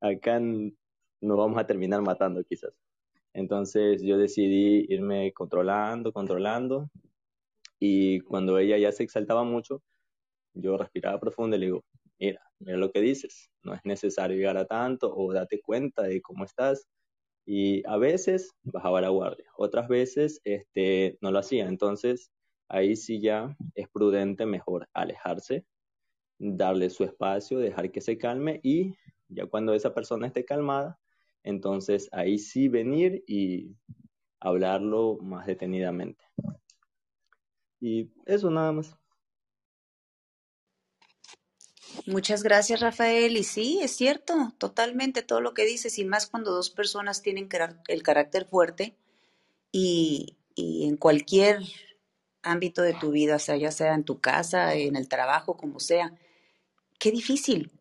[0.00, 2.72] Acá nos vamos a terminar matando quizás.
[3.34, 6.90] Entonces yo decidí irme controlando, controlando,
[7.84, 9.82] y cuando ella ya se exaltaba mucho,
[10.54, 11.84] yo respiraba profundo y le digo,
[12.16, 16.22] mira, mira lo que dices, no es necesario llegar a tanto o date cuenta de
[16.22, 16.86] cómo estás.
[17.44, 21.66] Y a veces bajaba la guardia, otras veces este, no lo hacía.
[21.66, 22.30] Entonces,
[22.68, 25.66] ahí sí ya es prudente mejor alejarse,
[26.38, 28.94] darle su espacio, dejar que se calme y
[29.26, 31.00] ya cuando esa persona esté calmada,
[31.42, 33.74] entonces ahí sí venir y
[34.38, 36.24] hablarlo más detenidamente.
[37.82, 38.96] Y eso nada más.
[42.06, 43.36] Muchas gracias, Rafael.
[43.36, 47.48] Y sí, es cierto, totalmente todo lo que dices, y más cuando dos personas tienen
[47.88, 48.96] el carácter fuerte
[49.72, 51.58] y, y en cualquier
[52.42, 56.14] ámbito de tu vida, sea, ya sea en tu casa, en el trabajo, como sea.
[57.00, 57.72] Qué difícil,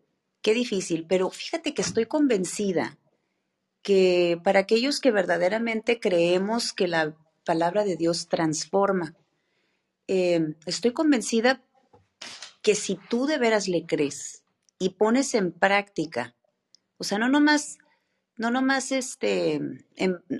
[0.41, 2.97] qué difícil, pero fíjate que estoy convencida
[3.83, 9.15] que para aquellos que verdaderamente creemos que la palabra de Dios transforma,
[10.13, 11.63] eh, estoy convencida
[12.61, 14.43] que si tú de veras le crees
[14.77, 16.35] y pones en práctica,
[16.97, 17.77] o sea, no nomás,
[18.35, 19.61] no nomás este,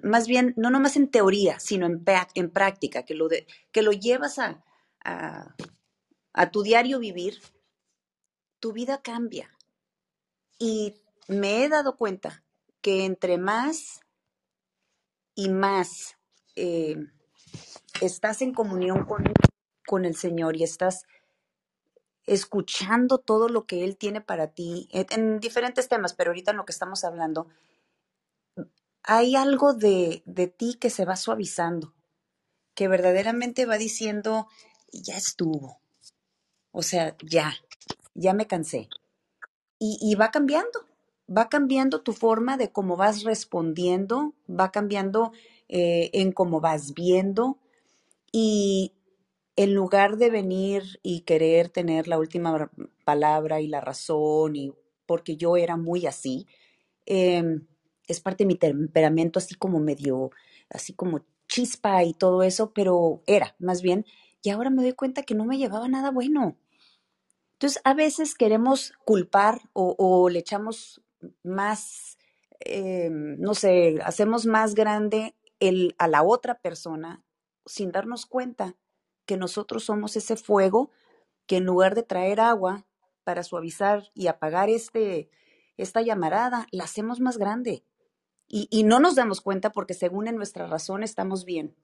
[0.04, 2.04] más bien, no nomás en teoría, sino en,
[2.36, 4.62] en práctica, que lo, de, que lo llevas a,
[5.06, 5.56] a,
[6.34, 7.40] a tu diario vivir,
[8.60, 9.58] tu vida cambia.
[10.60, 10.96] Y
[11.30, 12.44] me he dado cuenta
[12.82, 14.02] que entre más
[15.34, 16.18] y más
[16.58, 16.98] eh,
[18.02, 19.24] estás en comunión con,
[19.92, 21.06] con el Señor y estás
[22.26, 26.64] escuchando todo lo que Él tiene para ti en, diferentes temas, pero ahorita en lo
[26.64, 27.50] que estamos hablando,
[29.04, 31.94] hay algo de, de ti que se va suavizando,
[32.74, 34.48] que verdaderamente va diciendo,
[34.94, 35.82] ya estuvo,
[36.72, 37.54] o sea, ya,
[38.14, 38.88] ya me cansé.
[39.78, 40.86] Y, y va cambiando,
[41.28, 45.34] va cambiando tu forma de cómo vas respondiendo, va cambiando
[45.68, 47.58] eh, en cómo vas viendo
[48.32, 48.94] y
[49.64, 52.72] en lugar de venir y querer tener la última
[53.04, 54.74] palabra y la razón, y
[55.06, 56.48] porque yo era muy así,
[57.06, 57.68] em,
[58.08, 60.32] es parte de mi temperamento así como medio,
[60.70, 64.06] así como chispa y todo eso, pero era más bien,
[64.42, 66.58] y ahora me doy cuenta que no me llevaba nada bueno.
[67.54, 71.02] Entonces, a veces queremos culpar o, le echamos
[71.44, 72.18] más,
[72.62, 77.24] em, no sé, hacemos más grande el, a la otra persona
[77.66, 78.76] sin darnos cuenta
[79.32, 80.92] que nosotros somos ese fuego
[81.46, 82.86] que en lugar de traer agua
[83.24, 85.30] para suavizar y apagar este,
[85.78, 87.86] esta llamarada, la hacemos más grande.
[88.50, 91.78] Y, y no nos damos cuenta porque según en nuestra razón estamos bien,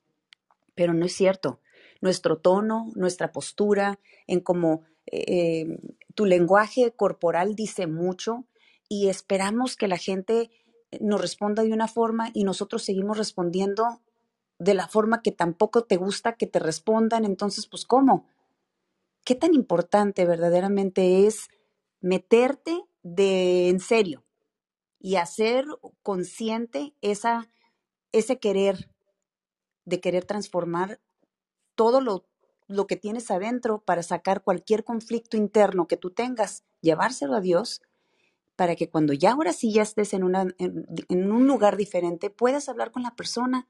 [0.75, 1.61] pero no es cierto.
[2.01, 5.79] Nuestro tono, nuestra postura, en cómo eh,
[6.15, 8.43] tu lenguaje corporal dice mucho
[8.89, 10.51] y esperamos que la gente
[10.99, 14.01] nos responda de una forma y nosotros seguimos respondiendo
[14.59, 18.25] de la forma que tampoco te gusta que te respondan, entonces, pues, ¿cómo?
[19.23, 21.49] ¿Qué tan importante verdaderamente es
[22.01, 24.23] meterte de en serio
[24.99, 25.65] y hacer
[26.01, 27.49] consciente esa,
[28.11, 28.89] ese querer
[29.85, 30.99] de querer transformar
[31.75, 32.25] todo lo,
[32.67, 37.81] lo que tienes adentro para sacar cualquier conflicto interno que tú tengas, llevárselo a Dios
[38.55, 42.67] para que cuando ya ahora sí ya estés en, una, en un lugar diferente, puedas
[42.69, 43.67] hablar con la persona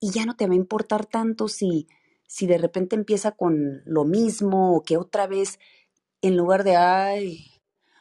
[0.00, 1.86] y ya no te va a importar tanto si,
[2.26, 5.58] si de repente empieza con lo mismo o que otra vez,
[6.22, 7.44] en lugar de, ay,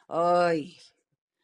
[0.08, 0.78] ay,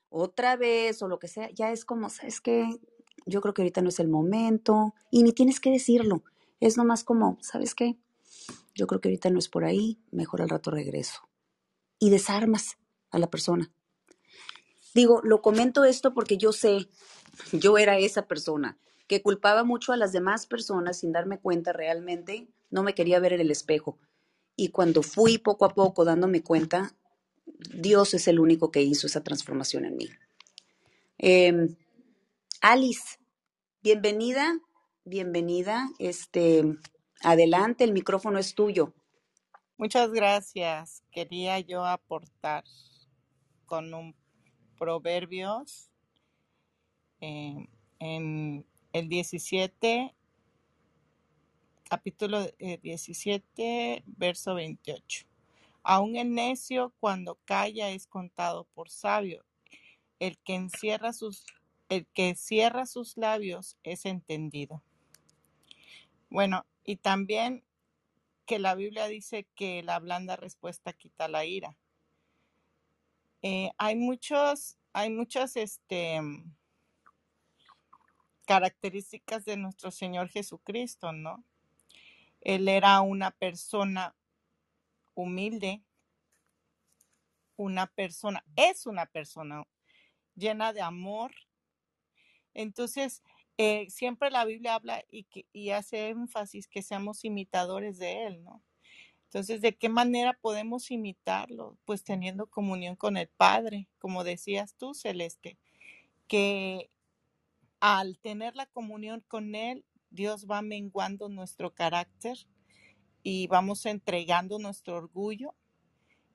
[0.09, 2.79] otra vez o lo que sea, ya es como, ¿sabes qué?
[3.25, 6.23] Yo creo que ahorita no es el momento y ni tienes que decirlo.
[6.61, 7.97] Es nomás como, ¿sabes qué?
[8.73, 11.27] Yo creo que ahorita no es por ahí, mejor al rato regreso.
[11.99, 12.77] Y desarmas
[13.11, 13.71] a la persona.
[14.93, 16.87] Digo, lo comento esto porque yo sé,
[17.51, 18.77] yo era esa persona
[19.07, 23.33] que culpaba mucho a las demás personas sin darme cuenta realmente, no me quería ver
[23.33, 23.99] en el espejo.
[24.55, 26.95] Y cuando fui poco a poco dándome cuenta,
[27.45, 30.09] Dios es el único que hizo esa transformación en mí.
[31.17, 31.75] Em,
[32.61, 33.19] Alice,
[33.83, 34.59] bienvenida,
[35.03, 35.89] bienvenida.
[35.99, 36.63] Este,
[37.21, 38.93] adelante, el micrófono es tuyo.
[39.77, 41.03] Muchas gracias.
[41.11, 42.63] Quería yo aportar
[43.65, 44.15] con un
[44.77, 45.89] proverbios
[47.19, 47.67] em,
[47.99, 48.65] en
[48.95, 50.15] el 17,
[51.89, 52.47] capítulo
[52.81, 55.27] 17, eh, verso 28.
[55.83, 59.43] Aún el necio cuando calla es contado por sabio.
[60.19, 61.45] El que encierra sus,
[61.89, 64.81] el que cierra sus labios es entendido.
[66.29, 67.65] Bueno, y también
[68.45, 71.75] que la Biblia dice que la blanda respuesta quita la ira.
[73.41, 76.21] Eh, hay muchos, hay muchos, este,
[78.45, 81.43] características de nuestro Señor Jesucristo, ¿no?
[82.41, 84.15] Él era una persona
[85.15, 85.81] humilde,
[87.57, 89.65] una persona, es una persona
[90.35, 91.31] llena de amor.
[92.53, 93.23] Entonces,
[93.57, 98.61] eh, siempre la Biblia habla y, hace énfasis que seamos imitadores de Él, ¿no?
[99.25, 101.77] Entonces, ¿de qué manera podemos imitarlo?
[101.85, 105.57] Pues teniendo comunión con el Padre, como decías tú, Celeste,
[106.27, 106.89] que
[107.79, 112.37] al tener la comunión con Él, Dios va menguando nuestro carácter
[113.23, 115.55] y vamos entregando nuestro orgullo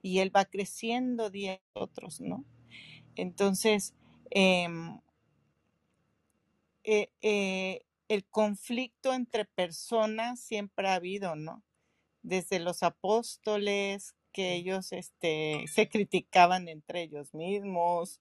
[0.03, 2.45] y él va creciendo día a otros, ¿no?
[3.17, 3.95] Entonces,
[4.31, 5.01] em,
[6.85, 11.63] eh, eh, el conflicto entre personas siempre ha habido, ¿no?
[12.23, 18.21] Desde los apóstoles, que ellos este, se criticaban entre ellos mismos,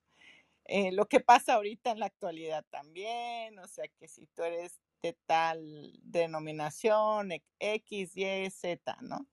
[0.70, 4.80] eh, lo que pasa ahorita en la actualidad también, o sea que si tú eres
[5.04, 9.28] de tal denominación, X, Y, Z, ¿no?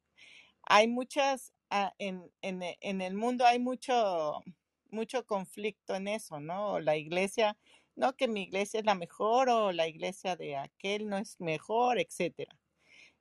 [0.64, 4.43] Hay muchas, ah, en, en, en el mundo hay mucho,
[4.91, 6.80] mucho conflicto en eso, ¿no?
[6.80, 7.57] La iglesia,
[7.97, 11.99] no que mi iglesia es la mejor o la iglesia de aquel no es mejor,
[12.01, 12.59] etcétera.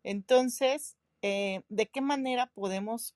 [0.03, 3.16] Entonces, eh, ¿de qué manera podemos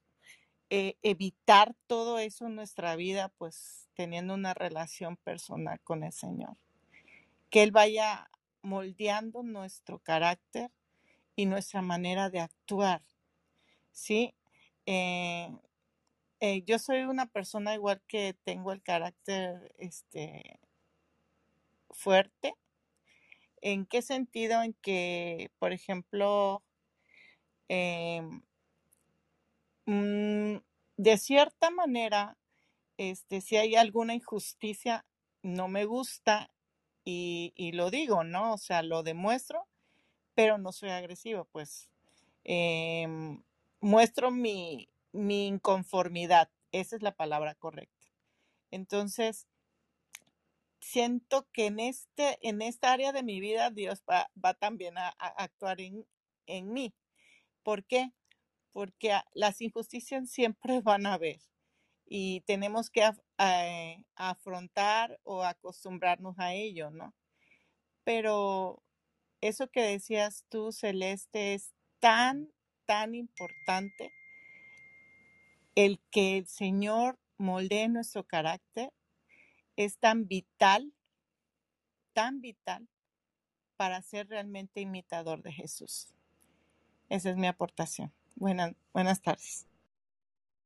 [0.72, 3.34] eh, evitar todo eso en nuestra vida?
[3.38, 6.56] Pues teniendo una relación personal con el Señor.
[7.50, 8.30] Que Él vaya
[8.62, 10.72] moldeando nuestro carácter
[11.36, 13.02] y nuestra manera de actuar.
[13.92, 14.34] ¿Sí?
[14.86, 15.50] Eh,
[16.40, 20.62] eh, yo soy una persona igual que tengo el carácter este,
[21.90, 22.54] fuerte.
[23.60, 24.64] ¿En qué sentido?
[24.64, 26.64] En que, por ejemplo,
[27.68, 28.44] em,
[29.88, 30.62] mm,
[30.96, 32.39] de cierta manera,
[33.00, 35.06] este, si hay alguna injusticia,
[35.42, 36.52] no me gusta
[37.06, 38.54] y, lo digo, ¿no?
[38.54, 39.66] O sea, lo demuestro,
[40.36, 41.90] pero no soy agresivo, pues
[42.44, 43.42] em,
[43.80, 48.06] muestro mi, mi inconformidad, esa es la palabra correcta.
[48.70, 49.48] Entonces,
[50.82, 55.80] siento que en, este, en esta área de mi vida Dios va, también a, actuar
[55.80, 56.06] en,
[56.48, 56.94] en mí.
[57.64, 58.12] ¿Por qué?
[58.74, 61.40] Porque las injusticias siempre van a haber
[62.12, 63.08] y tenemos que
[63.38, 67.14] eh, afrontar o acostumbrarnos a ello, ¿no?
[68.04, 68.82] Pero
[69.42, 72.52] eso que decías tú, Celeste, es tan,
[72.88, 74.12] tan importante
[75.76, 78.92] el que el Señor moldee nuestro carácter,
[79.76, 80.92] es tan vital,
[82.14, 82.90] tan vital
[83.78, 86.14] para ser realmente imitador de Jesús.
[87.08, 88.12] Esa es mi aportación.
[88.36, 89.68] Buenas, buenas tardes.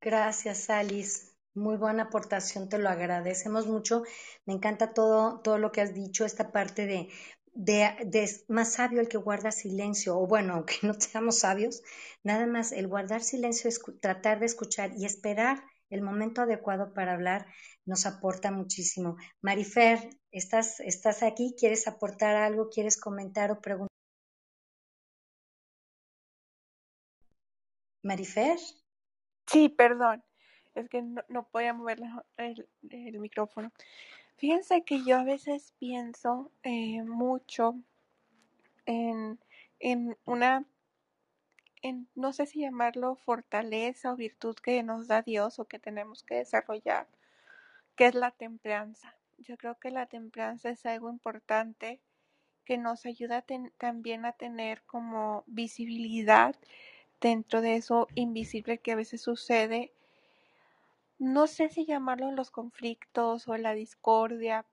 [0.00, 1.33] Gracias, Alice.
[1.54, 4.02] Muy buena aportación, te lo agradecemos mucho.
[4.46, 7.08] Me encanta todo, todo lo que has dicho, esta parte de,
[7.54, 11.82] de, de es más sabio el que guarda silencio, o bueno, aunque no seamos sabios,
[12.24, 17.12] nada más el guardar silencio, escu- tratar de escuchar y esperar el momento adecuado para
[17.14, 17.46] hablar
[17.84, 19.16] nos aporta muchísimo.
[19.42, 19.98] Marifer,
[20.32, 21.54] ¿estás, estás aquí?
[21.58, 22.68] ¿Quieres aportar algo?
[22.70, 23.88] ¿Quieres comentar o preguntar?
[28.04, 28.60] Marifer,
[29.46, 30.22] Sí, perdón.
[30.74, 32.00] Es que no, no podía mover
[32.36, 33.72] el, el micrófono.
[34.36, 37.76] Fíjense que yo a veces pienso eh, mucho
[38.86, 39.38] en,
[39.78, 40.64] en una,
[41.82, 46.22] en, no sé si llamarlo fortaleza o virtud que nos da Dios o que tenemos
[46.22, 47.06] que desarrollar,
[47.96, 49.16] que es la templanza.
[49.38, 52.00] Yo creo que la templanza es algo importante
[52.64, 53.44] que nos ayuda
[53.78, 56.56] también a tener como visibilidad
[57.20, 59.92] dentro de eso invisible que a veces sucede
[61.18, 64.66] no sé si llamarlo los conflictos o la discordia,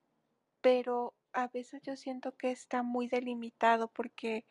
[0.61, 4.45] pero a veces yo siento que está muy delimitado porque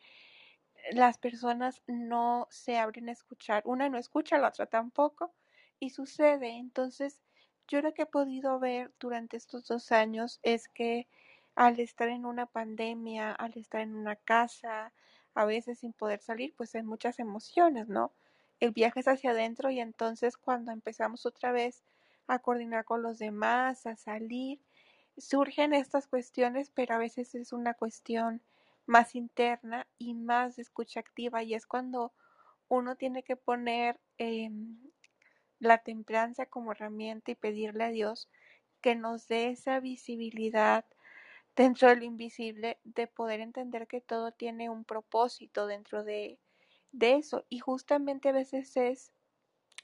[0.91, 3.63] las personas no se abren a escuchar.
[3.65, 5.33] Una no escucha, la otra tampoco,
[5.79, 6.49] y sucede.
[6.57, 7.21] Entonces,
[7.67, 11.07] yo lo que he podido ver durante estos dos años es que
[11.55, 14.93] al estar en una pandemia, al estar en una casa,
[15.35, 18.13] a veces sin poder salir, pues hay muchas emociones, ¿no?
[18.61, 21.83] El viaje es hacia adentro y entonces cuando empezamos otra vez
[22.27, 24.61] a coordinar con los demás, a salir,
[25.17, 28.41] surgen estas cuestiones, pero a veces es una cuestión
[28.85, 32.13] más interna y más de escucha activa y es cuando
[32.67, 34.77] uno tiene que poner em,
[35.59, 38.29] la templanza como herramienta y pedirle a Dios
[38.79, 40.85] que nos dé esa visibilidad
[41.55, 46.39] dentro de lo invisible de poder entender que todo tiene un propósito dentro de,
[46.91, 49.11] de eso y justamente a veces es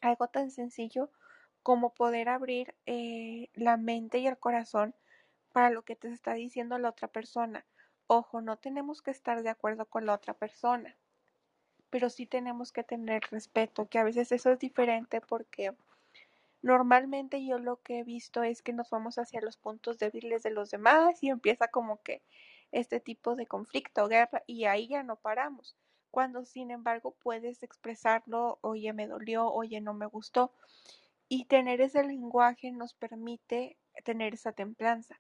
[0.02, 1.10] algo tan sencillo
[1.64, 4.96] como poder abrir eh, la mente y el corazón
[5.52, 7.66] para lo que te está diciendo la otra persona.
[8.08, 10.96] Ojo, no tenemos que estar de acuerdo con la otra persona,
[11.90, 15.74] pero sí tenemos que tener respeto, que a veces eso es diferente porque
[16.62, 20.52] normalmente yo lo que he visto es que nos vamos hacia los puntos débiles de
[20.52, 22.22] los demás y empieza como que
[22.72, 25.76] este tipo de conflicto, guerra, y ahí ya no paramos.
[26.12, 30.54] Cuando sin embargo puedes expresarlo, oye, me dolió, oye, no me gustó.
[31.30, 35.20] Y tener ese lenguaje nos permite tener esa templanza.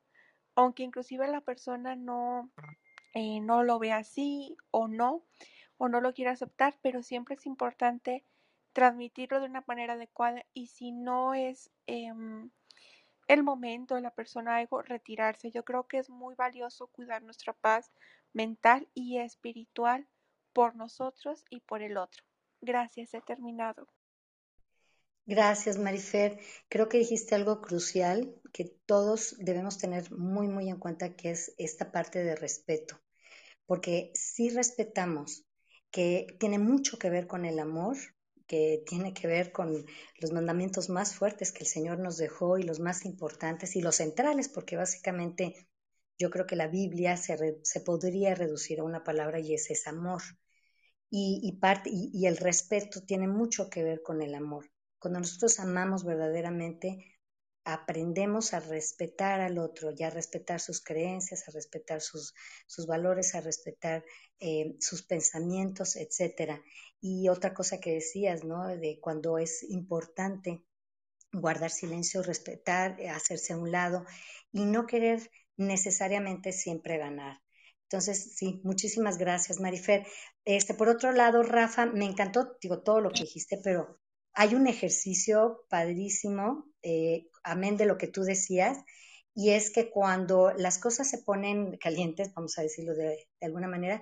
[0.55, 2.49] Aunque inclusive la persona no,
[3.13, 5.23] eh, no lo ve así o no,
[5.77, 8.25] o no lo quiere aceptar, pero siempre es importante
[8.73, 12.51] transmitirlo de una manera adecuada y si no es em,
[13.27, 15.51] el momento la persona algo, retirarse.
[15.51, 17.91] Yo creo que es muy valioso cuidar nuestra paz
[18.33, 20.07] mental y espiritual
[20.57, 22.23] por nosotros y por el otro.
[22.61, 23.87] Gracias, he terminado.
[25.27, 26.39] Gracias, Marifer.
[26.67, 31.53] Creo que dijiste algo crucial que todos debemos tener muy, muy en cuenta, que es
[31.59, 32.99] esta parte de respeto.
[33.67, 35.45] Porque si respetamos,
[35.91, 37.95] que tiene mucho que ver con el amor,
[38.47, 39.85] que tiene que ver con
[40.19, 43.97] los mandamientos más fuertes que el Señor nos dejó y los más importantes y los
[43.97, 45.67] centrales, porque básicamente
[46.17, 49.85] yo creo que la Biblia se, se podría reducir a una palabra y ese es
[49.85, 50.23] amor.
[51.09, 54.69] Y, parte, y el respeto tiene mucho que ver con el amor.
[54.99, 57.17] Cuando nosotros amamos verdaderamente,
[57.67, 62.33] aprendemos a respetar al otro y a respetar sus creencias, a respetar sus,
[62.87, 64.05] valores, a respetar
[64.39, 66.63] eh, sus pensamientos, etcétera.
[67.01, 68.65] Y otra cosa que decías, ¿no?
[68.67, 70.63] De cuando es importante
[71.33, 74.05] guardar silencio, respetar, hacerse a un lado
[74.53, 77.41] y no querer necesariamente siempre ganar.
[77.89, 80.05] Entonces, sí, muchísimas gracias, Marifer.
[80.43, 83.97] Este, por otro lado, Rafa, me encantó, digo, todo lo que dijiste, pero
[84.33, 88.77] hay un ejercicio padrísimo, eh, amén de lo que tú decías,
[89.33, 94.01] y es que cuando las cosas se ponen calientes, vamos a decirlo de, alguna manera,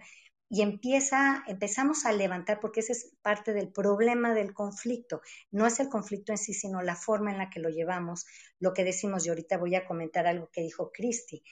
[0.50, 5.22] y empieza, empezamos a levantar, porque ese es parte del problema del conflicto.
[5.52, 8.26] No es el conflicto en sí, sino la forma en la que lo llevamos,
[8.60, 11.44] lo que decimos, y ahorita voy a comentar algo que dijo Cristi,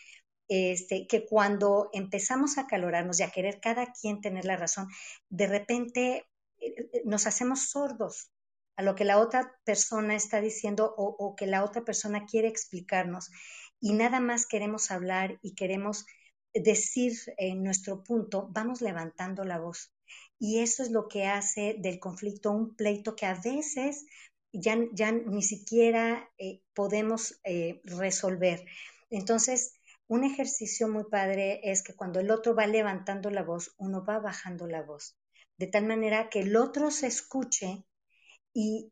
[0.47, 4.87] este, que cuando empezamos a calorarnos y a querer cada quien tener la razón,
[5.29, 6.25] de repente
[6.59, 8.31] eh, eh, nos hacemos sordos
[8.75, 13.29] a lo que la otra persona está diciendo o, que la otra persona quiere explicarnos
[13.79, 16.05] y nada más queremos hablar y queremos
[16.53, 19.93] decir en nuestro punto, vamos levantando la voz.
[20.39, 24.05] Y eso es lo que hace del conflicto un pleito que a veces
[24.51, 28.65] ya, ya ni siquiera eh, podemos eh, resolver.
[29.09, 34.03] Entonces, un ejercicio muy padre es que cuando el otro va levantando la voz, uno
[34.03, 35.17] va bajando la voz,
[35.57, 37.85] de tal manera que el otro se escuche
[38.53, 38.91] y,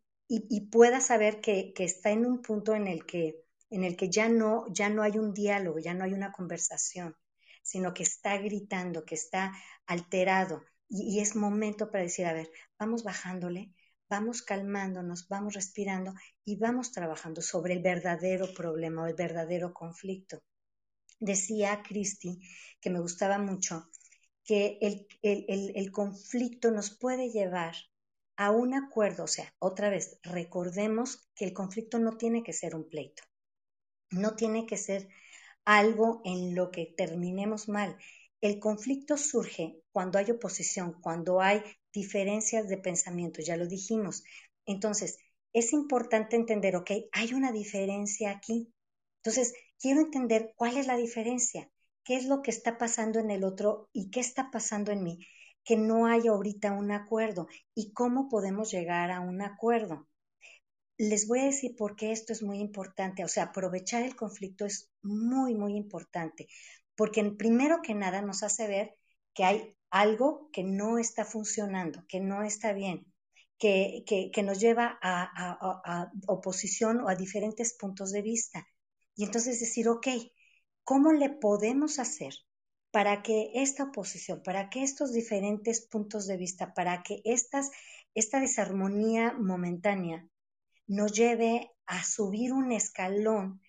[0.71, 4.65] pueda saber que, está en un punto en el que, en el que ya, no,
[4.71, 7.15] ya no hay un diálogo, ya no hay una conversación,
[7.61, 9.53] sino que está gritando, que está
[9.85, 10.63] alterado.
[10.87, 12.49] Y, y es momento para decir, a ver,
[12.79, 13.73] vamos bajándole,
[14.09, 16.13] vamos calmándonos, vamos respirando
[16.45, 20.41] y vamos trabajando sobre el verdadero problema o el verdadero conflicto.
[21.21, 22.41] Decía Cristi,
[22.81, 23.87] que me gustaba mucho,
[24.43, 27.75] que el, el, el conflicto nos puede llevar
[28.35, 32.75] a un acuerdo, o sea, otra vez, recordemos que el conflicto no tiene que ser
[32.75, 33.23] un pleito,
[34.09, 35.07] no tiene que ser
[35.63, 37.97] algo en lo que terminemos mal.
[38.41, 41.61] El conflicto surge cuando hay oposición, cuando hay
[41.93, 44.23] diferencias de pensamiento, ya lo dijimos.
[44.65, 45.19] Entonces,
[45.53, 48.73] es importante entender, ok, hay una diferencia aquí.
[49.17, 51.69] Entonces, quiero entender cuál es la diferencia,
[52.03, 55.19] qué es lo que está pasando en el otro y qué está pasando en mí
[55.63, 60.07] que no hay ahorita un acuerdo y cómo podemos llegar a un acuerdo.
[60.97, 64.65] Les voy a decir por qué esto es muy importante, o sea, aprovechar el conflicto
[64.65, 66.47] es muy, muy importante,
[66.95, 68.95] porque primero que nada nos hace ver
[69.33, 73.11] que hay algo que no está funcionando, que no está bien,
[73.57, 78.67] que, que, nos lleva a, a, oposición o a diferentes puntos de vista.
[79.15, 80.07] Y entonces decir, ok,
[80.83, 82.33] ¿cómo le podemos hacer
[82.91, 87.71] para que esta oposición, para que estos diferentes puntos de vista, para que estas,
[88.13, 90.27] esta desarmonía momentánea
[90.87, 93.61] nos lleve a subir un escalón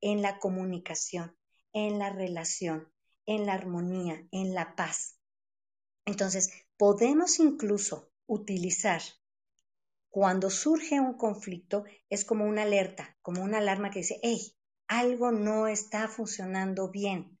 [0.00, 1.36] en la comunicación,
[1.72, 2.92] en la relación,
[3.24, 5.18] en la armonía, en la paz.
[6.04, 9.02] Entonces, podemos incluso utilizar
[10.10, 14.55] cuando surge un conflicto, es como una alerta, como una alarma que dice, hey,
[14.88, 17.38] algo no está funcionando bien,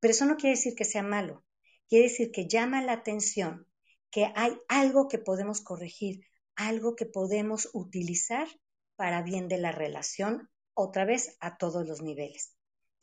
[0.00, 1.44] pero eso no quiere decir que sea malo,
[1.88, 3.66] quiere decir que llama la atención
[4.10, 8.46] que hay algo que podemos corregir, algo que podemos utilizar
[8.94, 12.54] para bien de la relación, otra vez a todos los niveles.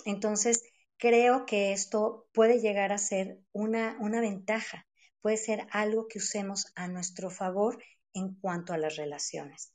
[0.05, 0.63] Entonces,
[0.97, 4.87] creo que esto puede llegar a ser una, una ventaja,
[5.21, 7.83] puede ser algo que usemos a nuestro favor
[8.13, 9.73] en cuanto a las relaciones.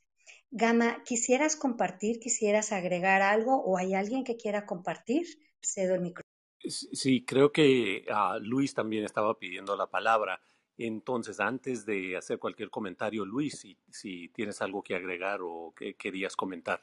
[0.56, 2.20] Gama, ¿quisieras compartir?
[2.20, 5.26] ¿Quisieras agregar algo o hay alguien que quiera compartir?
[5.60, 6.30] Cedo el micrófono.
[6.60, 10.40] Sí, creo que uh, Luis también estaba pidiendo la palabra.
[10.78, 15.94] Entonces, antes de hacer cualquier comentario, Luis, si, si tienes algo que agregar o que
[15.94, 16.80] querías comentar.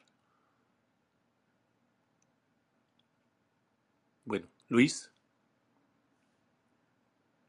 [4.26, 5.12] Bueno, Luis.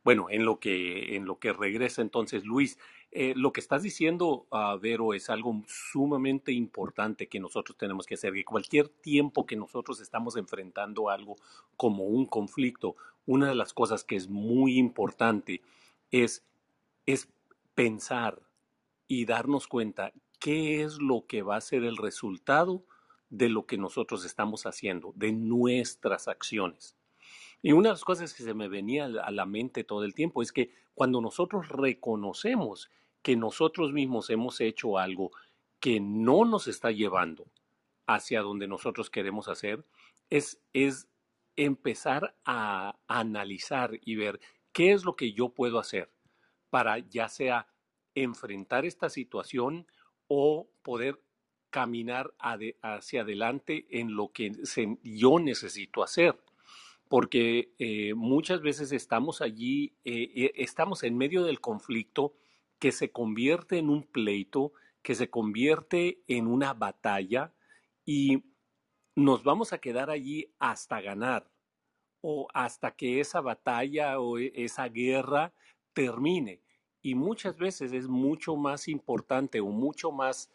[0.05, 2.79] bueno, en lo que, en lo que regresa entonces Luis,
[3.15, 8.15] eh, lo que estás diciendo, uh, Vero, es algo sumamente importante que nosotros tenemos que
[8.15, 8.33] hacer.
[8.33, 11.37] Que cualquier tiempo que nosotros estamos enfrentando algo
[11.77, 15.61] como un conflicto, una de las cosas que es muy importante
[16.11, 16.43] es,
[17.05, 17.29] es
[17.75, 18.41] pensar
[19.07, 22.83] y darnos cuenta qué es lo que va a ser el resultado
[23.29, 26.97] de lo que nosotros estamos haciendo, de nuestras acciones.
[27.61, 30.41] Y una de las cosas que se me venía a la mente todo el tiempo
[30.41, 32.91] es que cuando nosotros reconocemos
[33.23, 35.31] que nosotros mismos hemos hecho algo
[35.81, 37.47] que no nos está llevando
[38.07, 39.85] hacia donde nosotros queremos hacer,
[40.31, 41.09] es, es
[41.57, 44.41] empezar a analizar y ver
[44.73, 46.11] qué es lo que yo puedo hacer
[46.71, 47.69] para ya sea
[48.15, 49.87] enfrentar esta situación
[50.29, 51.21] o poder
[51.71, 54.53] caminar hacia adelante en lo que
[55.03, 56.39] yo necesito hacer.
[57.09, 62.35] Porque eh, muchas veces estamos allí, eh, eh, estamos en medio del conflicto
[62.83, 64.73] que se convierte en un pleito,
[65.05, 67.55] que se convierte en una batalla
[68.05, 68.43] y
[69.15, 71.49] nos vamos a quedar allí hasta ganar
[72.23, 75.55] o hasta que esa batalla o e, esa guerra
[75.93, 76.61] termine.
[77.03, 80.51] Y muchas veces es mucho más importante o mucho más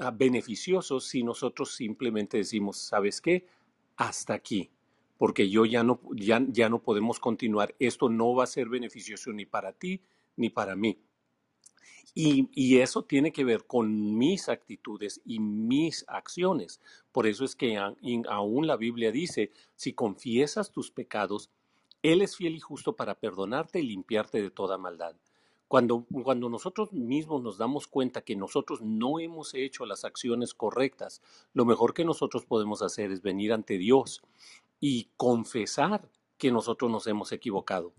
[0.00, 3.46] uh, beneficioso si nosotros simplemente decimos, ¿sabes qué?
[3.94, 4.68] Hasta aquí,
[5.16, 7.72] porque yo ya no, ya, ya no podemos continuar.
[7.78, 10.00] Esto no va a ser beneficioso ni para ti
[10.34, 10.98] ni para mí.
[12.14, 16.80] Y, eso tiene que ver con mis actitudes y mis acciones.
[17.10, 21.50] Por eso es que aún la Biblia dice, si confiesas tus pecados,
[22.02, 25.16] Él es fiel y justo para perdonarte y limpiarte de toda maldad.
[25.68, 31.22] Cuando, cuando nosotros mismos nos damos cuenta que nosotros no hemos hecho las acciones correctas,
[31.54, 34.22] lo mejor que nosotros podemos hacer es venir ante Dios
[34.80, 37.94] y confesar que nosotros nos hemos equivocado.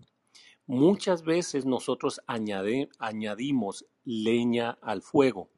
[0.66, 5.50] Muchas veces nosotros añadimos leña al fuego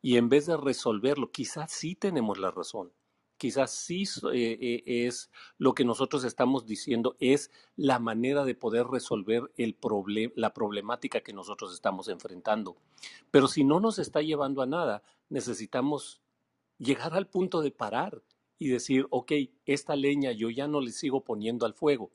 [0.00, 2.90] y en vez de resolverlo, quizás sí tenemos la razón,
[3.36, 8.86] quizás sí eh, eh, es lo que nosotros estamos diciendo, es la manera de poder
[8.86, 12.76] resolver el problem, la problemática que nosotros estamos enfrentando.
[13.30, 16.22] Pero si no nos está llevando a nada, necesitamos
[16.78, 18.22] llegar al punto de parar
[18.58, 19.32] y decir, ok,
[19.66, 22.10] esta leña yo ya no le sigo poniendo al fuego.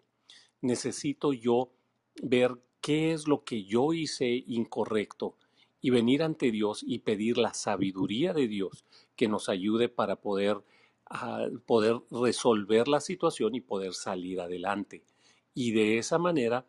[0.61, 1.71] Necesito yo
[2.21, 5.35] ver qué es lo que yo hice incorrecto
[5.81, 8.85] y venir ante Dios y pedir la sabiduría de Dios
[9.15, 10.57] que nos ayude para poder,
[11.11, 15.03] uh, poder resolver la situación y poder salir adelante.
[15.53, 16.65] Y de esa manera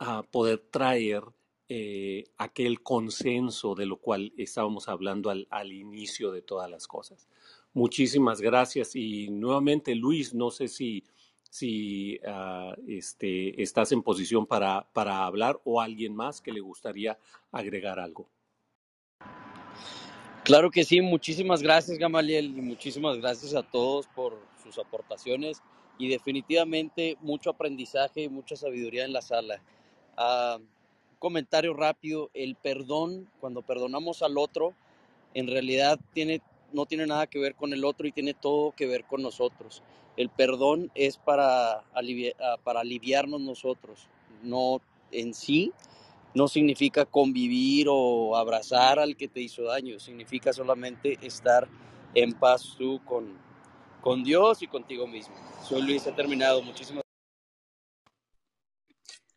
[0.00, 1.22] uh, poder traer
[1.68, 7.28] eh, aquel consenso de lo cual estábamos hablando al, al inicio de todas las cosas.
[7.72, 11.04] Muchísimas gracias y nuevamente Luis, no sé si
[11.56, 17.18] si uh, este, estás en posición para, para hablar o alguien más que le gustaría
[17.50, 18.28] agregar algo.
[20.44, 25.62] Claro que sí, muchísimas gracias Gamaliel y muchísimas gracias a todos por sus aportaciones
[25.98, 29.62] y definitivamente mucho aprendizaje y mucha sabiduría en la sala.
[30.18, 30.62] Uh,
[31.18, 34.74] comentario rápido, el perdón, cuando perdonamos al otro,
[35.32, 36.42] en realidad tiene,
[36.72, 39.82] no tiene nada que ver con el otro y tiene todo que ver con nosotros.
[40.16, 44.08] El perdón es para, aliviar, ah, para aliviarnos nosotros,
[44.42, 44.80] no
[45.12, 45.72] en sí,
[46.34, 51.68] no significa convivir o abrazar al que te hizo daño, significa solamente estar
[52.14, 53.38] en paz tú con,
[54.00, 55.34] con Dios y contigo mismo.
[55.62, 56.62] Soy Luis, he terminado.
[56.62, 57.02] Muchísimas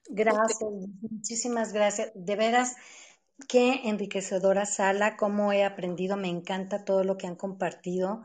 [0.09, 0.69] gracias.
[1.01, 2.11] Muchísimas gracias.
[2.15, 2.75] De veras,
[3.47, 8.23] qué enriquecedora sala, cómo he aprendido, me encanta todo lo que han compartido.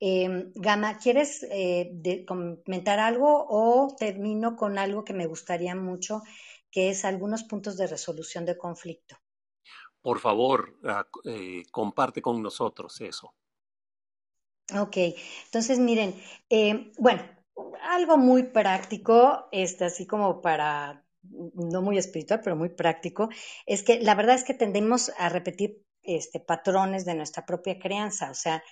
[0.00, 6.22] Eh, Gama, ¿quieres eh, de, comentar algo o termino con algo que me gustaría mucho,
[6.70, 9.16] que es algunos puntos de resolución de conflicto?
[10.02, 13.34] Por favor, uh, eh, comparte con nosotros eso.
[14.78, 14.96] Ok,
[15.46, 16.14] entonces miren,
[16.50, 17.22] eh, bueno,
[17.82, 23.28] algo muy práctico, este, así como para, no muy espiritual, pero muy práctico,
[23.66, 28.30] es que la verdad es que tendemos a repetir este, patrones de nuestra propia crianza,
[28.30, 28.62] o sea,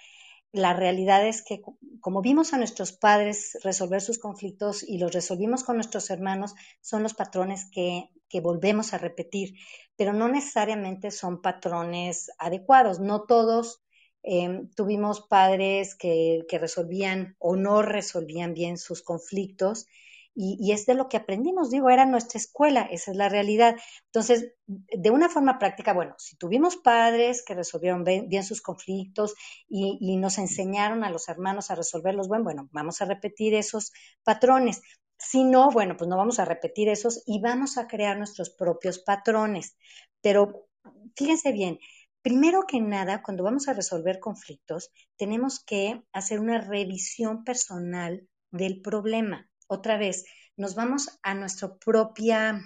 [0.52, 1.62] la realidad es que
[2.00, 7.02] como vimos a nuestros padres resolver sus conflictos y los resolvimos con nuestros hermanos, son
[7.02, 9.54] los patrones que, que volvemos a repetir,
[9.96, 13.00] pero no necesariamente son patrones adecuados.
[13.00, 13.82] No todos
[14.22, 19.86] eh, tuvimos padres que, que, resolvían o no resolvían bien sus conflictos
[20.34, 23.76] y, es de lo que aprendimos, digo, era nuestra escuela, esa es la realidad.
[24.06, 29.34] Entonces, de una forma práctica, bueno, si tuvimos padres que resolvieron bien, bien sus conflictos
[29.68, 33.92] y, y, nos enseñaron a los hermanos a resolverlos, bueno, bueno, vamos a repetir esos
[34.24, 34.80] patrones.
[35.18, 38.98] Si no, bueno, pues no vamos a repetir esos y vamos a crear nuestros propios
[38.98, 39.76] patrones.
[40.22, 40.66] Pero
[41.14, 41.78] fíjense bien,
[42.22, 48.80] primero que nada, cuando vamos a resolver conflictos, tenemos que hacer una revisión personal del
[48.80, 49.51] problema.
[49.72, 50.26] Otra vez,
[50.58, 52.60] nos vamos a nuestro propia,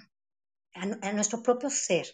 [0.75, 2.09] a, nuestro propio ser.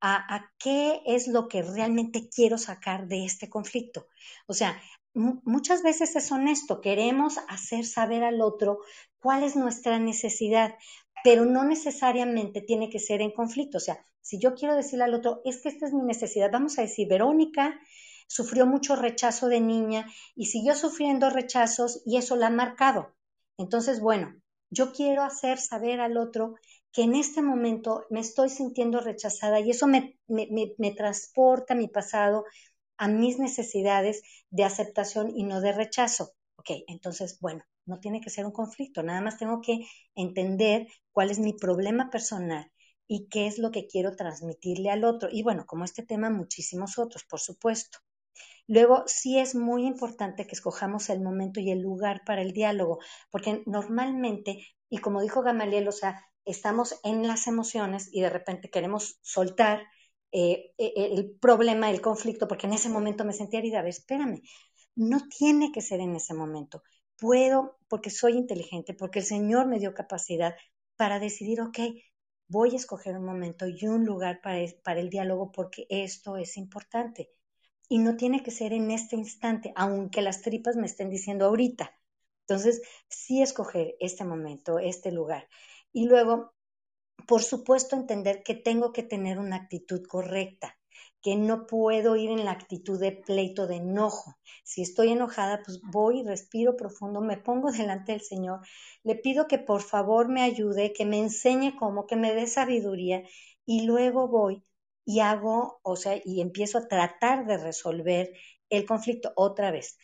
[0.00, 4.08] A, a, qué es lo que realmente quiero sacar de este conflicto.
[4.46, 4.80] O sea,
[5.12, 8.78] muchas veces es honesto, queremos hacer saber al otro
[9.18, 10.76] cuál es nuestra necesidad,
[11.22, 13.76] pero no necesariamente tiene que ser en conflicto.
[13.76, 16.78] O sea, si yo quiero decirle al otro, es que esta es mi necesidad, vamos
[16.78, 17.78] a decir, Verónica
[18.28, 23.14] sufrió mucho rechazo de niña y siguió sufriendo rechazos y eso la ha marcado.
[23.58, 24.34] Entonces, bueno,
[24.70, 26.54] yo quiero hacer saber al otro
[26.92, 30.48] que en este momento me estoy sintiendo rechazada y eso me, me,
[30.78, 32.44] me transporta a mi pasado,
[32.98, 36.32] a mis necesidades de aceptación y no de rechazo.
[36.56, 39.80] Ok, entonces, bueno, no tiene que ser un conflicto, nada más tengo que
[40.14, 42.70] entender cuál es mi problema personal
[43.08, 45.28] y qué es lo que quiero transmitirle al otro.
[45.32, 47.98] Y bueno, como este tema, muchísimos otros, por supuesto.
[48.66, 52.98] Luego, sí es muy importante que escojamos el momento y el lugar para el diálogo,
[53.30, 58.70] porque normalmente, y como dijo Gamaliel, o sea, estamos en las emociones y de repente
[58.70, 59.84] queremos soltar
[60.32, 63.80] eh, e, el problema, el conflicto, porque en ese momento me sentía herida.
[63.80, 64.42] A ver, espérame,
[64.96, 66.82] no tiene que ser en ese momento.
[67.18, 70.56] Puedo, porque soy inteligente, porque el Señor me dio capacidad
[70.96, 71.78] para decidir, ok,
[72.48, 77.30] voy a escoger un momento y un lugar para el diálogo porque esto es importante.
[77.88, 81.92] Y no tiene que ser en este instante, aunque las tripas me estén diciendo ahorita.
[82.46, 85.48] Entonces, sí escoger este momento, este lugar.
[85.92, 86.52] Y luego,
[87.26, 90.76] por supuesto, entender que tengo que tener una actitud correcta,
[91.22, 94.36] que no puedo ir en la actitud de pleito, de enojo.
[94.64, 98.60] Si estoy enojada, pues voy, respiro profundo, me pongo delante del Señor,
[99.04, 103.22] le pido que por favor me ayude, que me enseñe cómo, que me dé sabiduría
[103.64, 104.64] y luego voy
[105.04, 108.32] y hago, o sea, y empiezo a tratar de resolver
[108.70, 109.98] el conflicto otra vez.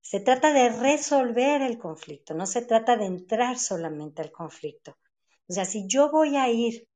[0.00, 4.96] Se trata de resolver el conflicto, no se trata de entrar solamente al conflicto.
[5.48, 6.88] O sea, si yo voy a ir,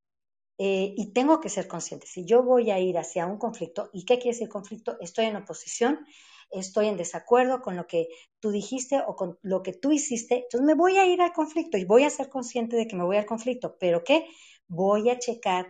[0.59, 4.05] eh, y tengo que ser consciente, si yo voy a ir hacia un conflicto, ¿y
[4.05, 4.97] qué quiere decir conflicto?
[5.01, 6.07] Estoy en oposición,
[6.51, 8.09] estoy en desacuerdo con lo que
[8.41, 11.79] tú dijiste o con lo que tú hiciste, entonces me voy a ir al conflicto
[11.79, 14.27] y voy a ser consciente de que me voy al conflicto, pero ¿qué?
[14.69, 15.67] Voy a checar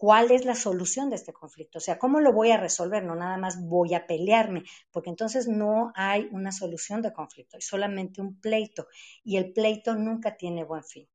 [0.00, 3.14] cuál es la solución de este conflicto, o sea, cómo lo voy a resolver, no
[3.16, 8.22] nada más voy a pelearme, porque entonces no hay una solución de conflicto, hay solamente
[8.22, 8.86] un pleito
[9.22, 11.06] y el pleito nunca tiene buen fin.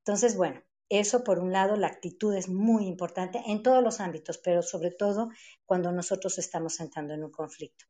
[0.00, 0.60] Entonces, bueno,
[0.90, 4.90] eso por un lado, la actitud es muy importante en todos los ámbitos, pero sobre
[4.90, 5.30] todo
[5.64, 7.86] cuando nosotros estamos entrando en un conflicto.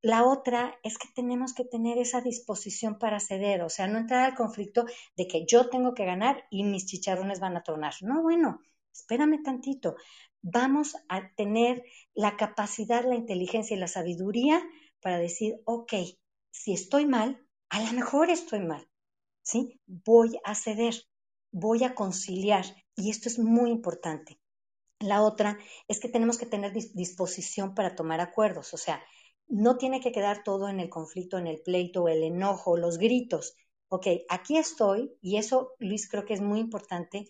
[0.00, 4.26] La otra es que tenemos que tener esa disposición para ceder, o sea, no entrar
[4.26, 4.84] al conflicto
[5.16, 7.94] de que yo tengo que ganar y mis chicharrones van a tronar.
[8.02, 8.60] No, bueno,
[9.00, 9.96] espérame tantito.
[10.42, 11.82] Vamos a tener
[12.14, 14.62] la capacidad, la inteligencia y la sabiduría
[15.00, 15.92] para decir, ok,
[16.50, 18.88] si estoy mal, a lo mejor estoy mal,
[19.42, 19.80] ¿sí?
[19.86, 20.94] Voy a ceder
[21.50, 22.64] voy a conciliar
[22.96, 24.38] y esto es muy importante.
[25.00, 29.02] La otra es que tenemos que tener disposición para tomar acuerdos, o sea,
[29.46, 33.56] no tiene que quedar todo en el conflicto, en el pleito, el enojo, los gritos.
[33.88, 37.26] Ok, aquí estoy y eso, Luis, creo que es muy importante,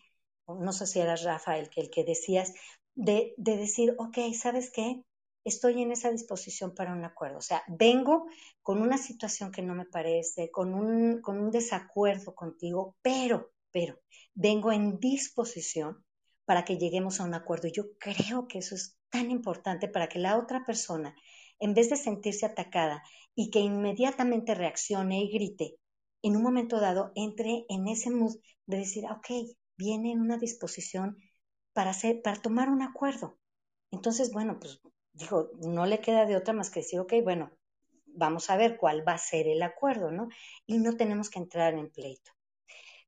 [0.49, 2.53] no sé si era Rafa el que, el que decías,
[2.95, 5.03] de, de decir, ok, ¿sabes qué?
[5.45, 7.39] Estoy en esa disposición para un acuerdo.
[7.39, 8.27] O sea, vengo
[8.63, 14.01] con una situación que no me parece, con un, con un desacuerdo contigo, pero pero
[14.35, 16.05] vengo en disposición
[16.45, 17.69] para que lleguemos a un acuerdo.
[17.69, 21.15] Y yo creo que eso es tan importante para que la otra persona,
[21.59, 23.03] en vez de sentirse atacada
[23.35, 25.77] y que inmediatamente reaccione y grite,
[26.23, 31.17] en un momento dado entre en ese mood de decir, ok, viene en una disposición
[31.73, 33.39] para, hacer, para tomar un acuerdo.
[33.91, 34.81] Entonces, bueno, pues
[35.13, 37.51] digo, no le queda de otra más que decir, ok, bueno,
[38.07, 40.29] vamos a ver cuál va a ser el acuerdo, ¿no?
[40.67, 42.33] Y no tenemos que entrar en pleito.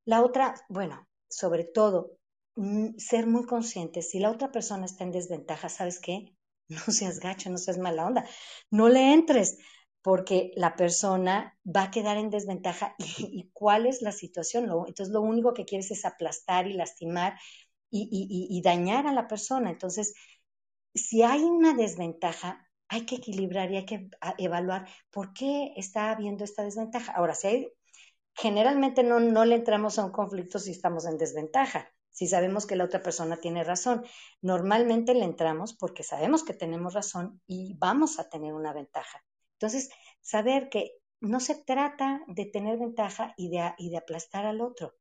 [0.05, 2.16] La otra, bueno, sobre todo,
[2.56, 6.34] mm, ser muy consciente, si la otra persona está en desventaja, ¿sabes qué?
[6.68, 8.24] No seas gacho, no seas mala onda,
[8.70, 9.59] no le entres,
[10.02, 14.64] porque la persona va a quedar en desventaja y, cuál es la situación.
[14.64, 17.39] entonces, lo único que quieres es aplastar y lastimar
[17.90, 19.70] y, dañar a la persona.
[19.70, 20.14] Entonces,
[20.94, 24.09] si hay una desventaja, hay que equilibrar y hay que
[24.39, 27.12] evaluar por qué está habiendo esta desventaja.
[27.12, 27.72] Ahora, si hay
[28.35, 32.77] generalmente no, no le entramos a un conflicto si estamos en desventaja, si sabemos que
[32.77, 34.05] la otra persona tiene razón.
[34.40, 39.24] Normalmente le entramos porque sabemos que tenemos razón y vamos a tener una ventaja.
[39.61, 39.91] Entonces,
[40.23, 44.95] saber que no se trata de tener ventaja y de, y de aplastar al otro.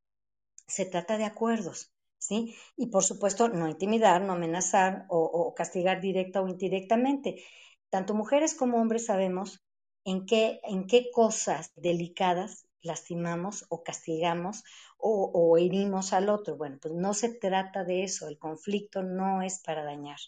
[0.66, 2.54] Se trata de acuerdos, ¿sí?
[2.76, 7.42] Y por supuesto, no intimidar, no amenazar o, o castigar directa o indirectamente.
[7.88, 9.64] Tanto mujeres como hombres sabemos
[10.04, 14.62] en qué, en qué cosas delicadas lastimamos o castigamos
[14.98, 16.58] o, o, herimos al otro.
[16.58, 20.18] Bueno, pues no se trata de eso, el conflicto no es para dañar.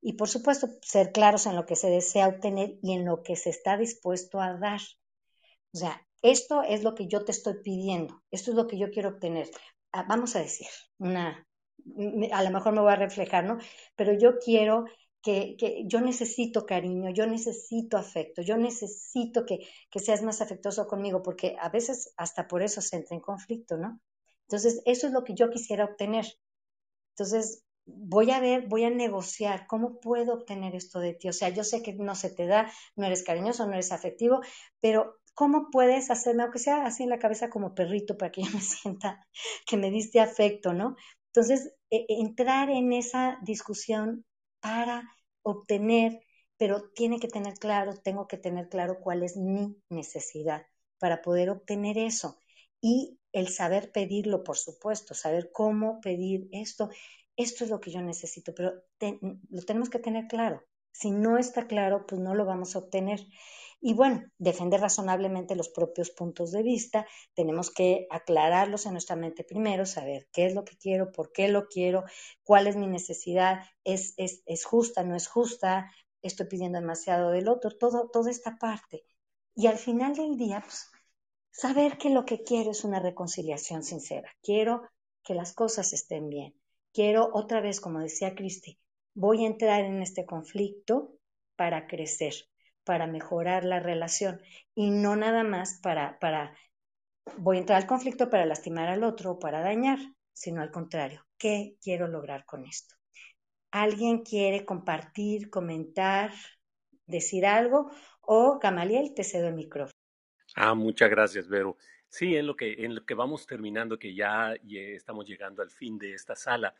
[0.00, 3.36] Y por supuesto, ser claros en lo que se desea obtener y en lo que
[3.36, 4.80] se está dispuesto a dar.
[5.72, 8.90] O sea, esto es lo que yo te estoy pidiendo, esto es lo que yo
[8.90, 9.48] quiero obtener.
[9.92, 10.66] Ah, vamos a decir,
[10.98, 11.46] una,
[12.32, 13.58] a lo mejor me voy a reflejar, ¿no?
[13.94, 14.84] Pero yo quiero
[15.22, 19.58] que, que, yo necesito cariño, yo necesito afecto, yo necesito que,
[19.90, 23.76] que, seas más afectuoso conmigo, porque a veces hasta por eso se entra en conflicto,
[23.76, 24.00] ¿no?
[24.48, 26.26] Entonces, eso es lo que yo quisiera obtener.
[27.10, 31.28] Entonces, voy a ver, voy a negociar, ¿cómo puedo obtener esto de ti?
[31.28, 34.40] O sea, yo sé que no se te da, no eres cariñoso, no eres afectivo,
[34.80, 38.50] pero ¿cómo puedes hacerme, aunque sea así en la cabeza como perrito, para que yo
[38.52, 39.26] me sienta
[39.66, 40.96] que me diste afecto, ¿no?
[41.28, 44.24] Entonces, eh, entrar en esa discusión
[44.60, 45.08] para
[45.42, 46.20] obtener,
[46.56, 50.66] pero tiene que tener claro, tengo que tener claro cuál es mi necesidad
[50.98, 52.38] para poder obtener eso.
[52.80, 56.90] Y el saber pedirlo, por supuesto, saber cómo pedir esto,
[57.36, 60.62] esto es lo que yo necesito, pero lo tenemos que tener claro.
[60.92, 63.20] Si no está claro, pues no lo vamos a obtener.
[63.80, 69.44] Y bueno, defender razonablemente los propios puntos de vista, tenemos que aclararlos en nuestra mente
[69.44, 72.04] primero, saber qué es lo que quiero, por qué lo quiero,
[72.42, 75.90] cuál es mi necesidad, es, es, es justa, no es justa,
[76.22, 79.04] estoy pidiendo demasiado del otro, todo, toda esta parte.
[79.54, 80.90] Y al final del día, pues,
[81.50, 84.30] saber que lo que quiero es una reconciliación sincera.
[84.42, 84.88] Quiero
[85.22, 86.54] que las cosas estén bien.
[86.96, 88.78] Quiero otra vez, como decía Cristi,
[89.12, 91.12] voy a entrar en este conflicto
[91.54, 92.32] para crecer
[92.84, 94.40] para mejorar la relación
[94.74, 96.56] y no nada más para, para,
[97.36, 99.98] voy a entrar al conflicto para lastimar al otro o para dañar,
[100.32, 102.94] sino al contrario, ¿qué quiero lograr con esto?
[103.72, 106.32] ¿Alguien quiere compartir, comentar,
[107.06, 107.90] decir algo?
[108.22, 109.90] O Gamaliel, te cedo el micrófono.
[110.54, 111.76] Ah, muchas gracias, Vero.
[112.08, 115.98] Sí, en lo que, en lo que vamos terminando, que ya, estamos llegando al fin
[115.98, 116.74] de esta sala,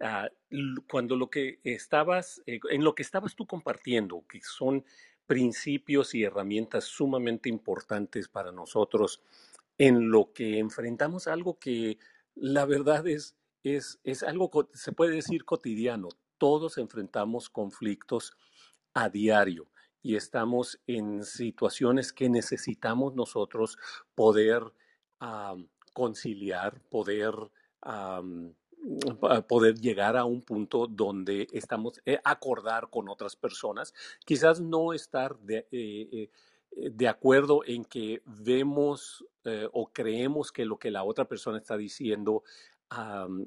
[0.00, 4.84] uh, cuando lo que estabas, eh, en lo que estabas tú compartiendo, que son
[5.26, 9.22] principios y herramientas sumamente importantes para nosotros
[9.78, 11.98] en lo que enfrentamos algo que
[12.34, 16.08] la verdad es, es, es algo, se puede decir cotidiano.
[16.38, 18.36] Todos enfrentamos conflictos
[18.94, 19.71] a diario
[20.02, 23.78] y estamos en situaciones que necesitamos nosotros
[24.14, 24.62] poder
[25.20, 27.34] um, conciliar, poder
[27.86, 28.52] um,
[29.48, 35.38] poder llegar a un punto donde estamos eh, acordar con otras personas, quizás no estar
[35.38, 36.28] de, eh,
[36.76, 41.58] eh, de acuerdo en que vemos eh, o creemos que lo que la otra persona
[41.58, 42.42] está diciendo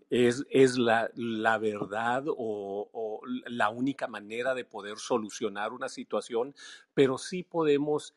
[0.09, 6.55] es, es la, la verdad o, la única manera de poder solucionar una situación,
[6.93, 8.15] pero sí podemos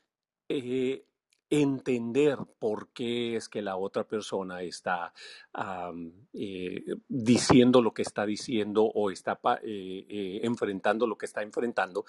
[0.48, 1.04] eh,
[1.50, 5.14] entender por qué es que la otra persona está
[6.34, 12.04] eh, diciendo lo que está diciendo o está eh, enfrentando lo que está enfrentando.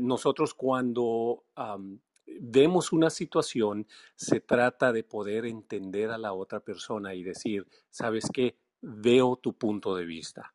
[0.00, 1.44] Nosotros cuando
[2.40, 3.86] vemos una situación,
[4.16, 8.56] se trata de poder entender a la otra persona y decir, ¿sabes qué?
[8.80, 10.54] Veo tu punto de vista.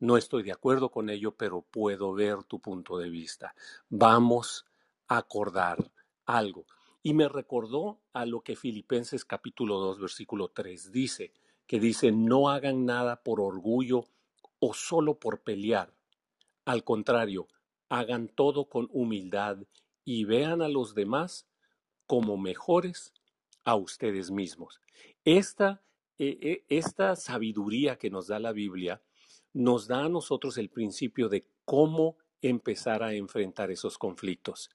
[0.00, 3.54] No estoy de acuerdo con ello, pero puedo ver tu punto de vista.
[3.88, 4.66] Vamos
[5.08, 5.90] a acordar
[6.26, 6.66] algo.
[7.02, 11.32] Y me recordó a lo que Filipenses capítulo 2, versículo 3 dice,
[11.66, 14.04] que dice, no hagan nada por orgullo
[14.58, 15.94] o solo por pelear.
[16.64, 17.46] Al contrario,
[17.88, 19.58] hagan todo con humildad
[20.04, 21.46] y vean a los demás
[22.06, 23.12] como mejores
[23.64, 24.80] a ustedes mismos.
[25.24, 25.82] Esta,
[26.18, 29.02] eh, esta sabiduría que nos da la Biblia
[29.52, 34.70] nos da a nosotros el principio de cómo empezar a enfrentar esos conflictos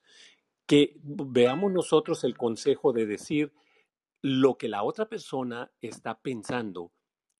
[0.69, 3.51] que veamos nosotros el consejo de decir
[4.21, 6.91] lo que la otra persona está pensando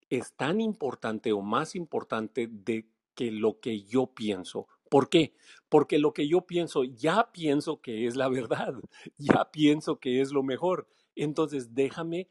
[0.10, 4.68] es tan importante o más importante de que lo que yo pienso.
[4.90, 5.34] ¿Por qué?
[5.70, 8.74] Porque lo que yo pienso ya pienso que es la verdad,
[9.18, 10.88] ya pienso que es lo mejor.
[11.16, 12.30] Entonces déjame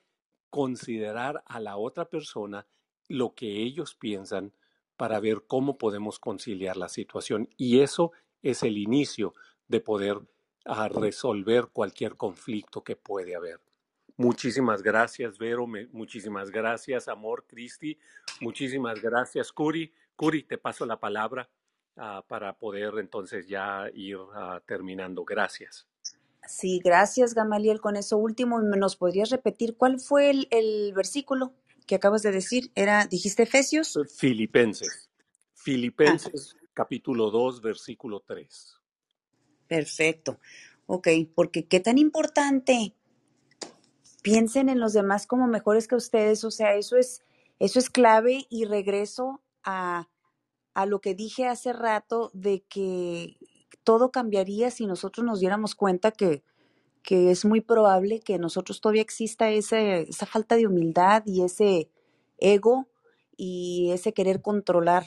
[0.50, 2.66] considerar a la otra persona
[3.08, 4.52] lo que ellos piensan
[4.96, 7.48] para ver cómo podemos conciliar la situación.
[7.56, 8.12] Y eso
[8.42, 9.34] es el inicio
[9.68, 10.20] de poder
[10.64, 13.60] a resolver cualquier conflicto que puede haber.
[14.16, 15.66] Muchísimas gracias, Vero.
[15.92, 17.98] Muchísimas gracias, Amor, Cristi.
[18.40, 19.92] Muchísimas gracias, Curi.
[20.16, 21.48] Curi, te paso la palabra
[21.98, 25.24] uh, para poder entonces ya ir uh, terminando.
[25.24, 25.86] Gracias.
[26.46, 27.80] Sí, gracias, Gamaliel.
[27.80, 31.52] Con eso último, ¿nos podrías repetir cuál fue el, el versículo?
[31.88, 32.70] que acabas de decir?
[32.76, 33.98] Era, dijiste Efesios.
[34.16, 35.08] Filipenses.
[35.10, 38.76] Ah, Filipenses capítulo 2, versículo 3.
[39.66, 40.38] perfecto.
[40.86, 42.94] Ok, porque qué tan importante.
[44.22, 47.22] Piensen en los demás como mejores que ustedes, o sea, eso es,
[47.58, 50.08] eso es clave y regreso a,
[50.78, 53.36] a lo que dije hace rato de que
[53.82, 56.44] todo cambiaría si nosotros nos diéramos cuenta que,
[57.02, 61.90] que es muy probable que nosotros todavía exista ese, esa falta de humildad y ese
[62.38, 62.86] ego
[63.36, 65.06] y ese querer controlar.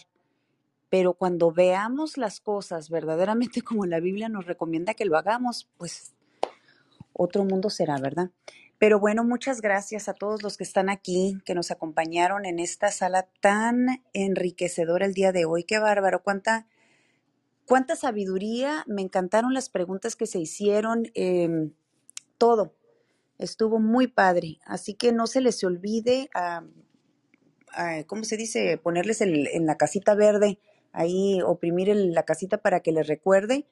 [0.90, 6.14] Pero cuando veamos las cosas verdaderamente como la Biblia nos recomienda que lo hagamos, pues
[7.14, 8.32] otro mundo será, ¿verdad?
[8.82, 12.90] Pero bueno, muchas gracias a todos los que están aquí, que nos acompañaron en esta
[12.90, 15.66] sala tan enriquecedora el día de hoy.
[15.66, 16.66] Qué bárbaro, cuánta,
[17.68, 18.84] cuánta sabiduría.
[18.88, 21.74] Me encantaron las preguntas que se hicieron, em,
[22.40, 22.74] todo.
[23.38, 24.58] Estuvo muy padre.
[24.66, 26.64] Así que no se les olvide, ah,
[27.74, 28.80] ah, ¿cómo se dice?
[28.80, 30.58] Ponerles el- en la casita verde,
[30.92, 33.68] ahí oprimir la casita para que les recuerde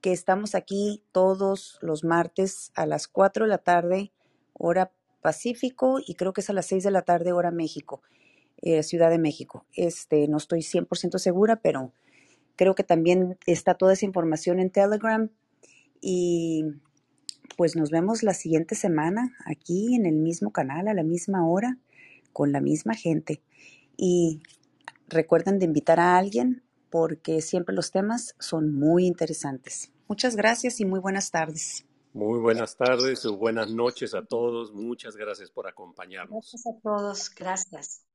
[0.00, 4.12] que estamos aquí todos los martes a las 4 de la tarde,
[4.58, 4.92] hora
[5.22, 8.00] Pacífico, y creo que es a las 6 de la tarde, hora México,
[8.62, 9.66] eh, Ciudad de México.
[9.72, 11.92] Este, no estoy 100% segura, pero
[12.54, 15.30] creo que también está toda esa información en Telegram.
[16.00, 16.64] Y
[17.56, 21.78] pues nos vemos la siguiente semana aquí en el mismo canal, a la misma hora,
[22.32, 23.42] con la misma gente.
[23.96, 24.42] Y
[25.08, 29.90] recuerden de invitar a alguien porque siempre los temas son muy interesantes.
[30.08, 31.85] Muchas gracias y muy buenas tardes.
[32.16, 34.72] Muy buenas tardes o buenas noches a todos.
[34.72, 36.50] Muchas gracias por acompañarnos.
[36.50, 37.28] Gracias a todos.
[37.28, 38.06] Gracias.